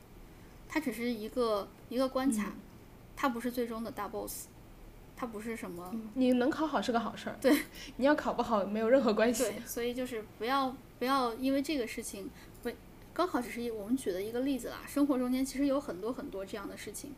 [0.69, 2.53] 它只是一个一个关卡，
[3.15, 4.47] 它不是最终的大 boss，
[5.15, 5.93] 他不是什么。
[6.15, 7.37] 你能考好是个好事儿。
[7.39, 7.57] 对，
[7.97, 9.43] 你要考不好没有任何关系。
[9.43, 12.29] 对，所以就是不要不要因为这个事情。
[12.61, 12.71] 不
[13.13, 17.13] 高考只是我们举的一个例子啦，生活中间其实有很多很多这样的事情。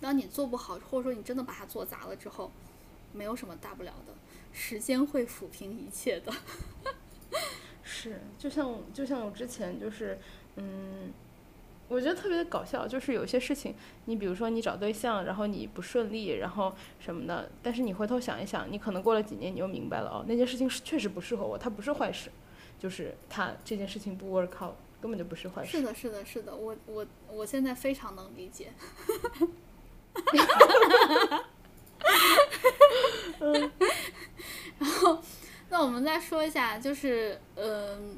[0.00, 2.50] 当你做不好，或者说你真的把它做砸了之后，
[3.12, 4.14] 没有什么大不了的，
[4.52, 6.32] 时间会抚平一切的。
[7.84, 10.18] 是，就像就像我之前就是，
[10.56, 11.12] 嗯，
[11.88, 13.74] 我觉得特别的搞笑，就是有些事情，
[14.06, 22.30] 你比如说你找对象，然后你不顺利，然后什么的，但是你回头想一想，你可能过了几年，你又明白了哦，那件事情是确实不适合我，它不是坏事，
[22.78, 24.74] 就是它这件事情不 work out。
[25.02, 25.78] 根本就不是坏事。
[25.78, 28.70] 是的，是的，是的，我我我现在非常能理解。
[34.78, 35.20] 然后，
[35.70, 38.16] 那我们再说一下，就是，嗯，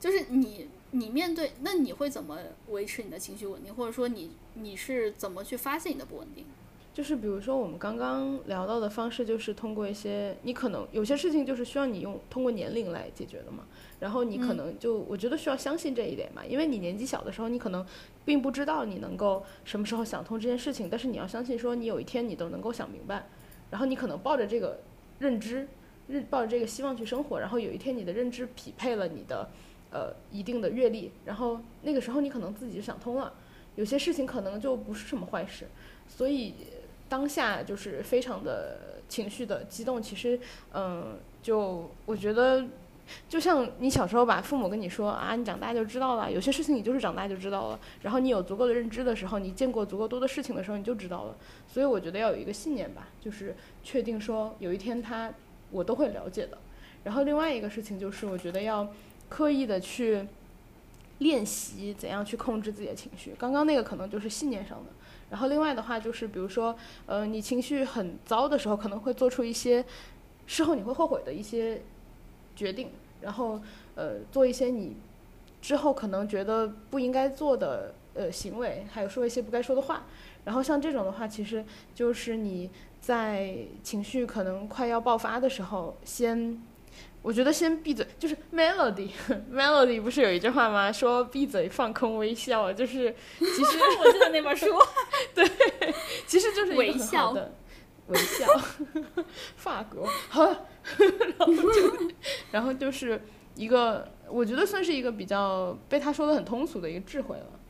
[0.00, 2.38] 就是你你面对那你会怎么
[2.68, 6.44] 维持你的情绪稳定，或者说你你是怎么去发现你的不稳定？
[6.92, 13.64] 就是比如说我们刚刚聊到的方式，就是通过一些你可能有些事情就是需要你用通过年龄来解决的嘛。
[14.00, 17.86] 然后你可能就我觉得需要相信这一点吧，因为你年纪小的时候，你可能
[18.24, 23.28] 并不知道你能够什么时候想通这件事情，但是你要相信说你有一天你都能够想明白，
[23.70, 24.80] 然后你可能抱着这个
[25.20, 25.68] 认知，
[26.08, 29.48] 认抱着这个希望去生活，然后有一天你的认知匹配了你的
[29.90, 33.32] 呃一定的阅历，然后那个时候你可能自己就想通了，
[33.76, 35.66] 有些事情可能就不是什么坏事，
[36.08, 36.54] 所以
[37.08, 40.38] 当下就是非常的情绪的激动，其实
[40.72, 42.66] 嗯，就我觉得。
[43.28, 46.30] 就像你小时候吧，父母跟你说啊，你长大就知道了。
[46.30, 47.80] 有些事情你就是长大就知道了。
[48.02, 51.36] 然后你有足够的认知的时候，你见过足够多的事情的时候，你就知道了。
[51.66, 55.34] 所以我觉得要有一个信念吧，就是确定说有一天他
[55.72, 56.58] 我都会了解的。
[57.02, 58.88] 然后另外一个事情就是，我觉得要
[59.30, 60.26] 刻意的去
[61.20, 63.34] 练习怎样去控制自己的情绪。
[63.38, 64.90] 刚刚那个可能就是信念上的。
[65.30, 66.76] 然后另外的话就是，比如说，
[67.06, 69.82] 呃，你情绪很糟的时候，可能会做出一些
[70.46, 71.80] 事后你会后悔的一些。
[72.56, 72.90] 决定，
[73.22, 73.58] 然后
[73.94, 74.94] 呃做一些你
[75.62, 80.04] 之后可能觉得不应该做的呃行为，还有说一些不该说的话。
[80.44, 81.64] 然后像这种的话，其实
[81.94, 82.68] 就是你
[83.00, 86.60] 在情绪可能快要爆发的时候，先
[87.22, 88.06] 我觉得先闭嘴。
[88.18, 90.90] 就是 Melody，Melody 不是有一句话吗？
[90.90, 94.66] 说闭嘴放空微笑，就是其实 我记得那本书，
[95.34, 95.44] 对，
[96.26, 97.54] 其实就是微笑的
[98.06, 98.46] 微笑，
[99.56, 100.66] 法国好。
[101.38, 102.10] 然后就，
[102.50, 103.20] 然后就是
[103.54, 107.60] 一个，我觉得算是一个比较被他说的很通俗的一个智慧了，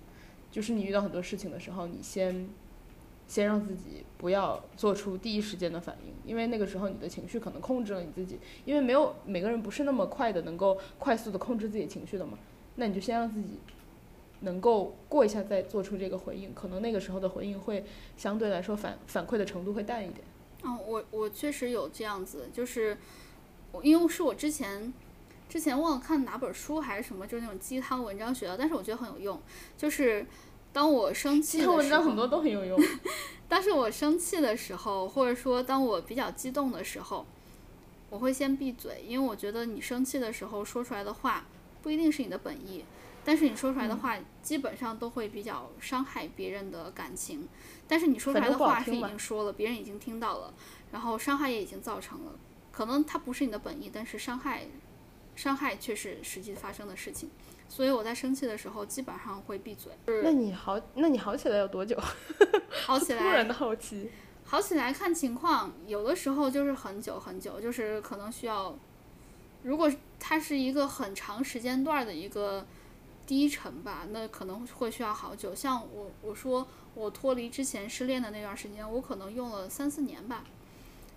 [0.48, 2.48] 就是你遇到很多事情的时候，你先，
[3.26, 12.38] 先让自己不要做出第一时间的反应，因为那个时候你的情绪可能控制了你自己，因为没有每个人不是那么快的能够快速的控制自己情绪的嘛，
[12.74, 13.58] 那你就先让自己
[14.40, 17.82] 能够过一下再做出这个回应，可能那个时候的回应会
[18.18, 20.20] 相对来说反反馈的程度会淡一点。
[20.64, 22.98] 嗯，我我确实有这样子，就是
[23.72, 24.92] 我因为是我之前
[25.48, 29.40] 之前忘了看哪本书还是什么，就是那种鸡汤文章学的，但是我觉得很有用。
[29.78, 30.26] 就是
[30.72, 32.80] 当我生气的时候，文章很多都很有用。
[33.48, 37.26] 但是我生气的时候，或者说当我比较激动的时候，
[38.08, 41.44] 我会先闭嘴，因为我觉得你生气的时候说出来的话
[41.82, 42.84] 不一定是你的本意，
[43.24, 47.48] 但是你说出来的话基本上都会比较伤害别人的感情。
[47.88, 50.54] 但是你说出来的话是已经说了，别人已经听到了，
[50.92, 52.32] 然后伤害也已经造成了，
[52.70, 54.66] 可能它不是你的本意，但是伤害，
[55.40, 57.30] 伤害却是实际发生的事情。
[57.66, 59.92] 所以我在生气的时候基本上会闭嘴。
[60.22, 61.98] 那你好，那你好起来要多久？
[62.84, 63.22] 好起来。
[63.22, 64.10] 突然的好奇。
[64.44, 68.76] 好起来看情况，有的时候就是很久很久，就是可能需要，
[69.62, 72.66] 如果它是一个很长时间段的一个
[73.26, 75.54] 低沉吧，那可能会需要好久。
[75.54, 76.68] 像我我说。
[76.92, 80.42] 我脱离之前失恋的那段时间，我可能用了三四年吧。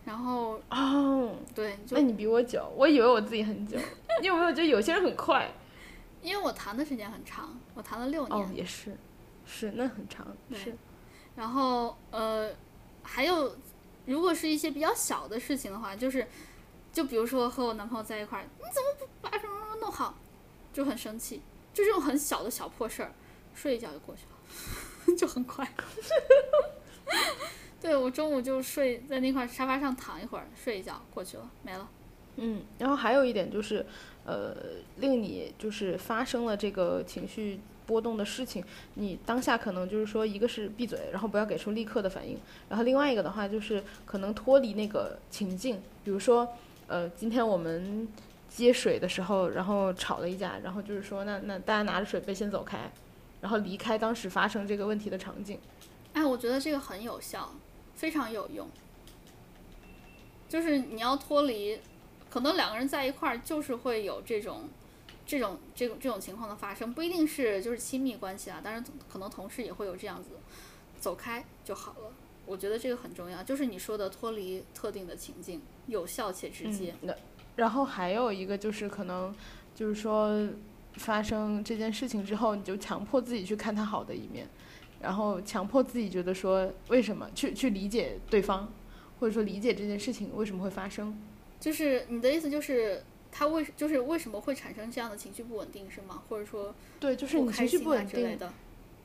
[0.06, 3.78] 然后哦，对，那你比我久，我以为我自己很久，
[4.22, 5.49] 你有没有觉得有些人很快。
[6.22, 8.39] 因为我谈的时间很长，我谈了六年。
[8.39, 8.95] 哦，也是，
[9.45, 10.76] 是那很长，是。
[11.36, 12.49] 然后呃，
[13.01, 13.56] 还有，
[14.06, 16.26] 如果是一些比较小的事情的话，就是，
[16.93, 20.16] 就比如说和我男朋友在一块儿，你怎么不把什么什么弄好，
[20.72, 21.41] 就很生气，
[21.74, 23.12] 就这种很小的小破事儿，
[23.54, 24.30] 睡一觉就过去了。
[25.18, 25.70] 就很快，
[27.84, 31.89] 对我中午就睡在那块沙发上躺一会儿，睡一觉过去了，没了。
[32.38, 33.86] 嗯，然后还有一点就是，
[34.25, 34.55] 呃，
[34.99, 38.63] 令你就是发生了这个情绪波动的事情，
[38.93, 46.47] 你当下可能就是说，一个是闭嘴，然后不要给出立刻的反应，然后另外一个的话就是可能脱离那个情境，比如说，
[46.88, 48.07] 呃，今天我们
[48.47, 52.89] 接水的时候，然后吵了一架，然后就是说，那那大家拿着水杯先走开。
[53.41, 55.59] 然后离开当时发生这个问题的场景，
[56.13, 57.53] 哎，我觉得这个很有效，
[57.96, 58.68] 非常有用。
[60.48, 61.80] 就是你要脱离，
[62.30, 64.70] 可能两个人在一块儿就是会有这种、
[65.26, 70.30] 这种、这种、这种情况的发生，不一定是就是亲密关系啊，当然可能同事也会有这样子，
[71.00, 72.12] 走开就好了。
[72.46, 76.94] 我觉得这个很重要，就是你说的脱离特定的情境，有效且直接。
[77.02, 77.16] 那
[77.56, 79.34] 然后还有一个就是可能
[79.76, 80.50] 就是说。
[80.98, 84.48] 发生这件事情之后，你就强迫自己去看他好的一面，
[85.04, 88.72] 然后强迫自己觉得说为什么去去理解对方，
[89.20, 91.16] 或者说理解这件事情为什么会发生。
[91.60, 96.24] 就是你的意思就是他为就是为什么会产生这样的情绪不稳定是吗？
[96.28, 98.51] 或者说对，就是你情绪不稳定的。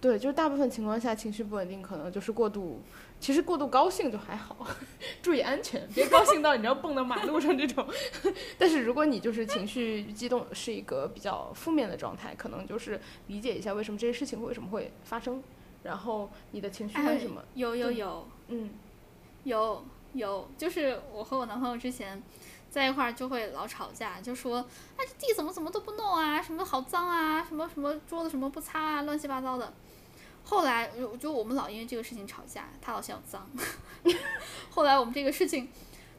[0.00, 2.80] 对，就是大部分情况下情绪不稳定，可能就是过度。
[3.18, 4.64] 其实过度高兴就还好，
[5.20, 7.84] 注意安全，别高兴到你知道蹦到马路上这种。
[8.56, 15.42] 但是如果你就是情绪激动，是一个比较负面的状态，可能就是理解一下为什么这些事情为什么会发生，
[15.82, 17.42] 然后你的情绪为什么？
[17.54, 18.70] 有有有，嗯，
[19.44, 22.22] 有有，就是我和我男朋友之前
[22.70, 24.58] 在一块儿就会老吵架，就说
[24.96, 29.72] 哎这地怎么怎么都不弄啊，什么好脏啊，什么什么桌子什么不擦啊，乱七八糟的。
[30.44, 33.46] 后来就就我们老因为这个事情吵架，他老嫌我脏。
[34.70, 35.68] 后来我们这个事情，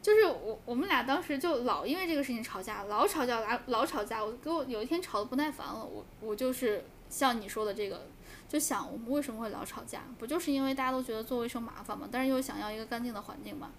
[0.03, 4.23] 就是我我们俩当时就老因为这个事情吵架，老吵架老老吵架。
[4.23, 8.05] 我给我有一天吵得不耐烦了，我我就是像你说的这个，
[8.49, 10.01] 就想我们为什么会老吵架？
[10.17, 13.69] 不就是因为大家都觉得做卫生麻烦嘛，但是又想要一个干净的环境嘛，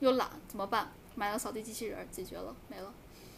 [0.00, 0.90] 又懒怎么办？
[1.14, 2.92] 买了扫地机器人，解决了，没了。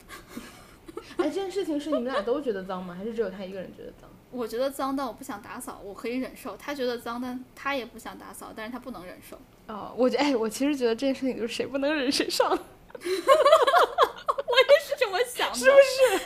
[1.18, 2.94] 哎，这件事情是你们俩都觉得脏吗？
[2.94, 4.08] 还是只有他一个人觉得脏？
[4.30, 6.56] 我觉得脏，但我不想打扫，我可以忍受。
[6.56, 9.38] 他觉得脏，但他也不想打扫，但是他不能忍受。
[9.68, 12.48] 哦，我觉哎，我其实觉得这件事情就是谁不能忍谁上。
[12.50, 12.64] 我也
[14.80, 16.18] 是这么想的， 是不是？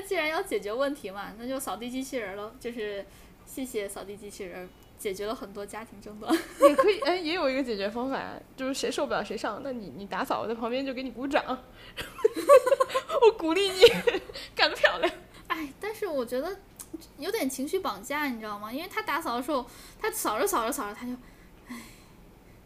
[0.00, 2.50] 但既然要解决问题嘛，那就扫地机器人喽。
[2.58, 3.04] 就是
[3.44, 4.66] 谢谢扫地机器人，
[4.98, 6.32] 解决了很多家庭争端。
[6.66, 9.60] 也可以，哎，也有一个解决方法，就是谁受不了谁上。
[9.62, 11.44] 那你你打扫，我在旁边就给你鼓掌，
[13.20, 13.82] 我鼓励你，
[14.56, 15.12] 干得漂亮。
[15.48, 16.56] 哎，但是我觉得
[17.18, 18.72] 有点情绪绑架，你知道吗？
[18.72, 19.66] 因为他打扫的时候，
[20.00, 21.12] 他扫着扫着扫着，他就，
[21.68, 21.76] 唉，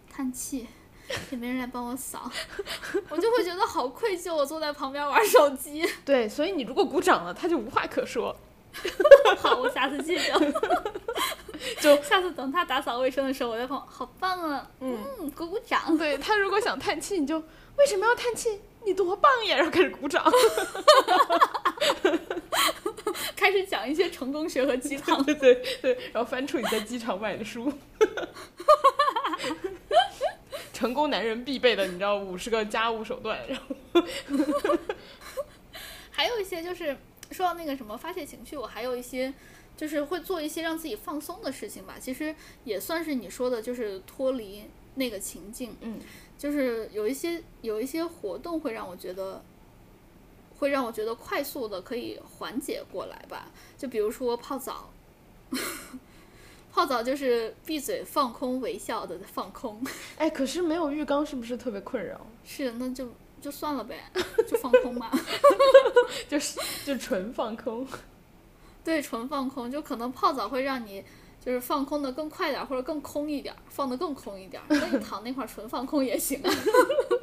[0.08, 0.68] 叹气，
[1.30, 2.30] 也没人来帮我扫，
[3.10, 4.34] 我就会觉得好愧疚。
[4.34, 5.86] 我坐在旁边玩手机。
[6.04, 8.34] 对，所以你如果鼓掌了，他就无话可说。
[9.38, 10.22] 好，我下次记得。
[11.80, 14.68] 就下次等他打扫卫生的时候，我在旁，好棒啊！
[14.80, 15.96] 嗯，鼓鼓掌。
[15.96, 18.60] 对他如果想叹气，你就为什么要叹气？
[18.84, 19.56] 你多棒呀！
[19.56, 20.24] 然后开始鼓掌。
[23.36, 27.72] 开始讲一些成功学和鸡汤，对对对，然后翻出你在机场买的书，
[30.74, 33.74] 成功男人必备的，你知道五十个家务手段，然后
[36.10, 36.94] 还有一些就是
[37.30, 39.32] 说到那个什么发泄情绪，我还有一些
[39.76, 44.64] 就是会做一些让自己放松的事情吧，其实也算是你说的，就是脱离
[44.96, 45.98] 那个情境，嗯，
[46.36, 49.42] 就是有一些有一些活动会让我觉得。
[50.56, 54.88] 会让我觉得快速的可以缓解过来吧，就比如说泡澡，
[56.74, 59.80] 泡澡就是闭嘴放空微笑的放空。
[60.18, 62.20] 哎，可是没有浴缸是不是特别困扰？
[62.44, 63.08] 是，那就
[63.40, 64.10] 就算了呗，
[64.48, 65.08] 就放空嘛，
[66.28, 67.86] 就是就纯放空。
[68.82, 71.04] 对，纯放空，就可能泡澡会让你。
[71.44, 74.62] 就是放空的更快点，或者更空一点，放的更空一点。
[74.66, 76.42] 那你躺那块纯放空也行。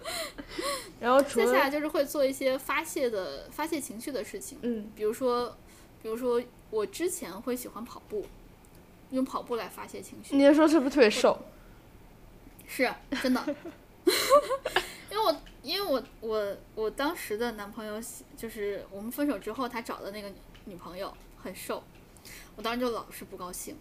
[1.02, 4.60] 然后接下来就是会做一些发泄的、发泄情绪的事情。
[4.62, 5.58] 嗯，比如说，
[6.04, 6.40] 比如说
[6.70, 8.24] 我之前会喜欢跑步，
[9.12, 10.36] 用跑步来发泄情绪。
[10.36, 11.38] 你说是不是特别瘦？
[12.68, 12.92] 是，
[13.22, 13.56] 真的。
[15.12, 18.02] 因为我因为我我我当时的男朋友
[18.36, 20.32] 就是我们分手之后他找的那个
[20.66, 21.84] 女朋友很瘦，
[22.56, 23.78] 我当时就老是不高兴。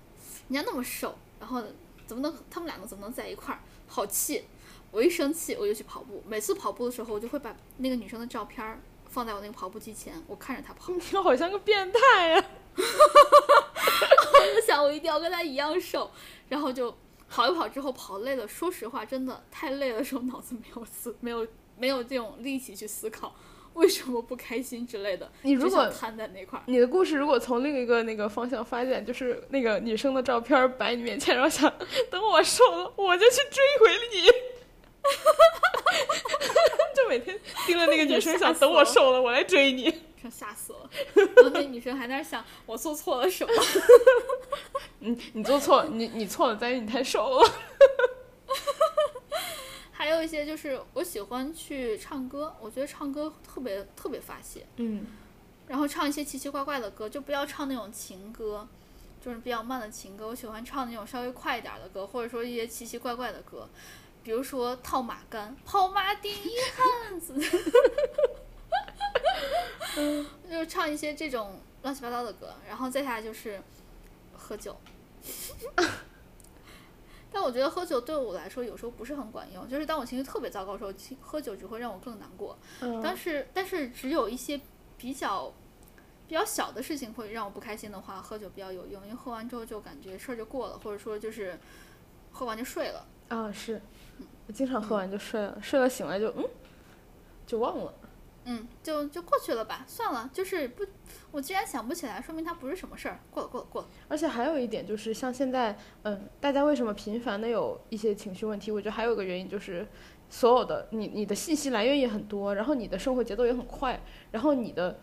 [0.49, 1.63] 人家那么瘦，然后
[2.07, 3.61] 怎么能他们两个怎么能在一块儿？
[3.87, 4.45] 好气！
[4.91, 6.23] 我一生气我就去跑步。
[6.27, 10.93] 每次跑步的时候，我就会把那个女生的照片放在我那个跑步机前，我看着她跑。
[10.93, 12.45] 你好像个变态呀！
[14.41, 16.11] 我 想我一定要跟他一样瘦，
[16.49, 16.95] 然后就
[17.29, 18.47] 跑一跑之后跑累了。
[18.49, 21.47] 说实话，真的太累的时候，脑子没有思，没有
[21.79, 23.35] 没有这种力气去思考。
[23.75, 25.31] 为什么不开心之类的？
[25.43, 31.73] 你如果瘫在那块儿，你的故事如果从另一个那个方向发展，就是那个女生的照片摆你面前，然后想
[32.11, 34.29] 等我瘦了，我就去追回你，
[36.95, 40.91] 就每天盯着那个女生想等我瘦了，我来追你，吓死了。
[41.15, 43.53] 然后那女生还在想我做错了什么？
[45.01, 47.51] 你 你做错，你你错了在于你太瘦了。
[49.93, 54.67] 还有一些就是我喜欢去唱歌，我觉得唱歌特别特别发泄。
[54.77, 55.07] 嗯，
[55.67, 58.67] 然后唱一些奇奇怪怪的歌，就不要唱那种情歌，
[59.23, 60.29] 就是比较慢的情歌。
[60.29, 63.69] 我喜欢唱那种稍微快一点的歌，或者说一些奇奇怪怪的歌，
[64.23, 67.35] 比如说《套马杆》，跑马第一汉子，
[70.51, 72.55] 就唱一些这种乱七八糟的歌。
[72.69, 73.61] 然后再下来就是
[74.35, 74.77] 喝酒。
[77.33, 82.59] 但我觉得喝酒对我来说有时候不是很管用，就是当我情绪特别糟糕的时候，喝酒只会让我更难过。
[82.81, 83.01] 嗯。
[83.03, 84.61] 但是但是只有一些
[84.99, 85.53] 比较
[86.27, 91.59] 比较小的事情会让我不开心的话，喝酒比较有用，因为喝完之后就感觉事儿就过了，或者说就是
[92.33, 93.07] 喝完就睡了。
[93.29, 93.81] 啊，是。
[94.47, 96.45] 我经常喝完就睡了，睡了醒来就嗯，
[97.47, 97.95] 就忘了。
[98.47, 100.85] 嗯，就就过去了吧，算了，就是不，
[101.31, 103.89] 我既然想不起来，说明它不是什么事儿，过了过了过了。
[104.09, 108.73] 而且还有一点就是，像现在，嗯，大家为什么频繁的有一些情绪问题？
[108.73, 109.87] 我觉得还有一个原因就是，
[110.31, 114.01] 所有的你你的信息来源也很多，然后你的生活节奏也很快，
[114.31, 114.99] 然后你的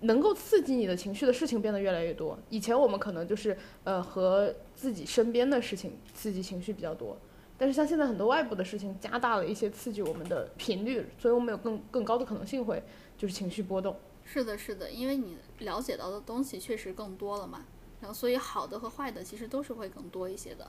[0.00, 2.36] 能够刺激你的情绪的事情变得越来越多。
[2.50, 7.16] 以前我们可能就是呃和自己身边的事情刺激情绪比较多。
[7.60, 12.82] 但是像现在很多外部的事情加大了一些刺激我们的频率，所以我们有更更高的可能性会
[13.18, 13.94] 就是情绪波动。
[14.24, 17.66] 是的，是的，因为你了解到的东西确实更多了嘛，
[18.00, 20.66] 然后所以好的和坏的其实都是会更多一些的。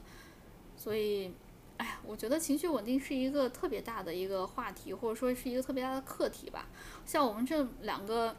[0.76, 1.34] 所以，
[1.78, 6.68] 哎呀，我觉得情绪稳定是一个特别大的一个话题，或者说是一个特别大的课题吧。
[7.06, 8.36] 像我们这两个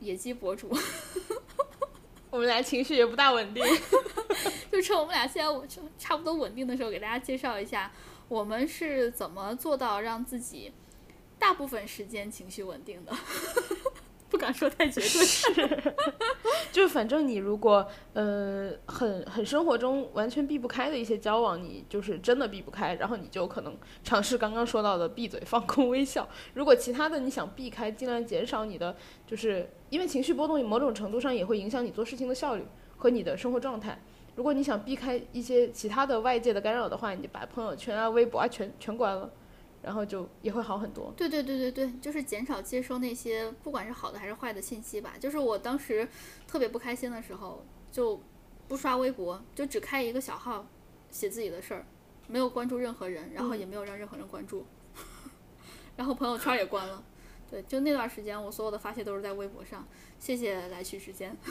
[0.00, 0.70] 野鸡博主，
[2.30, 3.64] 我们俩情绪也不大稳定。
[4.70, 7.90] 就趁我们俩现在就差不多稳定的时候，给大家介绍一下
[8.28, 10.72] 我们是怎么做到让自己
[11.38, 13.16] 大部分时间情绪稳定的。
[14.30, 15.94] 不敢说太绝对，是，
[16.72, 26.28] 就反正你如果呃很很生活中完全避不开的一些交往，你就是真的避不开，然后你就可能尝试刚刚说到的闭嘴放空微笑。
[26.54, 28.96] 如果其他的你想避开，尽量减少你的，
[29.26, 32.66] 就是因为情绪波动某种程度上也会影响你做事情的效率
[32.96, 33.98] 和你的生活状态。
[34.34, 39.30] 如果你想避开一些其他的外界的干扰的话，你就把朋友圈啊、微博啊全全关了，
[39.86, 41.14] 然后就也会好很多。
[41.16, 45.14] 对对对对对，就是减少接收那些不管是好的还是坏的信息吧。
[45.20, 46.08] 就是我当时
[46.44, 48.20] 特别不开心的时候，就
[48.66, 50.66] 不刷微博，就只开一个小号
[51.08, 51.86] 写自己的事儿，
[52.26, 54.66] 没有关注任何人，然后也没有让任何人关注，
[55.94, 57.04] 然后朋友圈也关了。
[57.48, 59.86] 对，就那段时间，我所有的发泄都是在微博上。
[60.18, 61.36] 谢谢来去时间。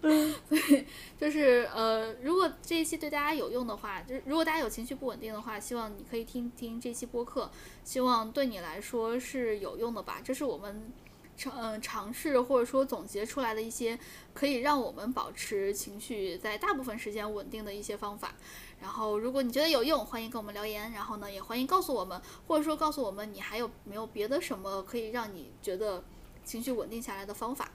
[0.48, 0.86] 对
[1.18, 7.50] 就是呃，如果这一期对大家有用的话，就是如果大家有情绪不稳定的话，希望你可以听听这期播客，
[7.84, 10.20] 希望对你来说是有用的吧。
[10.24, 10.90] 这是我们
[11.36, 13.98] 尝嗯尝试或者说总结出来的一些
[14.32, 18.34] 可以让我们保持情绪在大部分时间稳定的一些方法。
[18.80, 20.92] 然后如果你觉得有用，欢迎跟我们留言。
[20.92, 26.02] 然后呢，也欢迎告诉我们，或者说告诉我们你还有没有别的什么可以让你觉得
[26.44, 27.70] 情绪稳定下来的方法。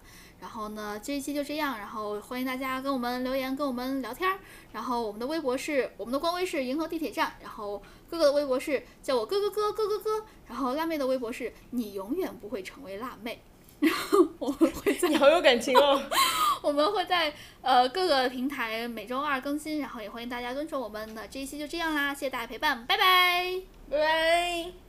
[0.45, 1.79] 然后呢，这一期就这样。
[1.79, 4.37] 然后欢迎大家跟我们留言，跟我们聊天儿。
[4.73, 7.35] 然后我们的微博是我们的官微是银河地铁站。
[7.41, 10.25] 然后哥哥的微博是叫我哥哥哥哥哥哥。
[10.47, 13.41] 然后辣妹的微博是你永远不会成为辣妹。
[13.79, 15.99] 然后我们会在 你好有感情哦。
[16.61, 17.33] 我们会在
[17.63, 19.79] 呃各个平台每周二更新。
[19.79, 24.84] 然后也欢迎大家关注我们的这一期就这样啦，谢谢大家陪伴，拜拜，拜拜。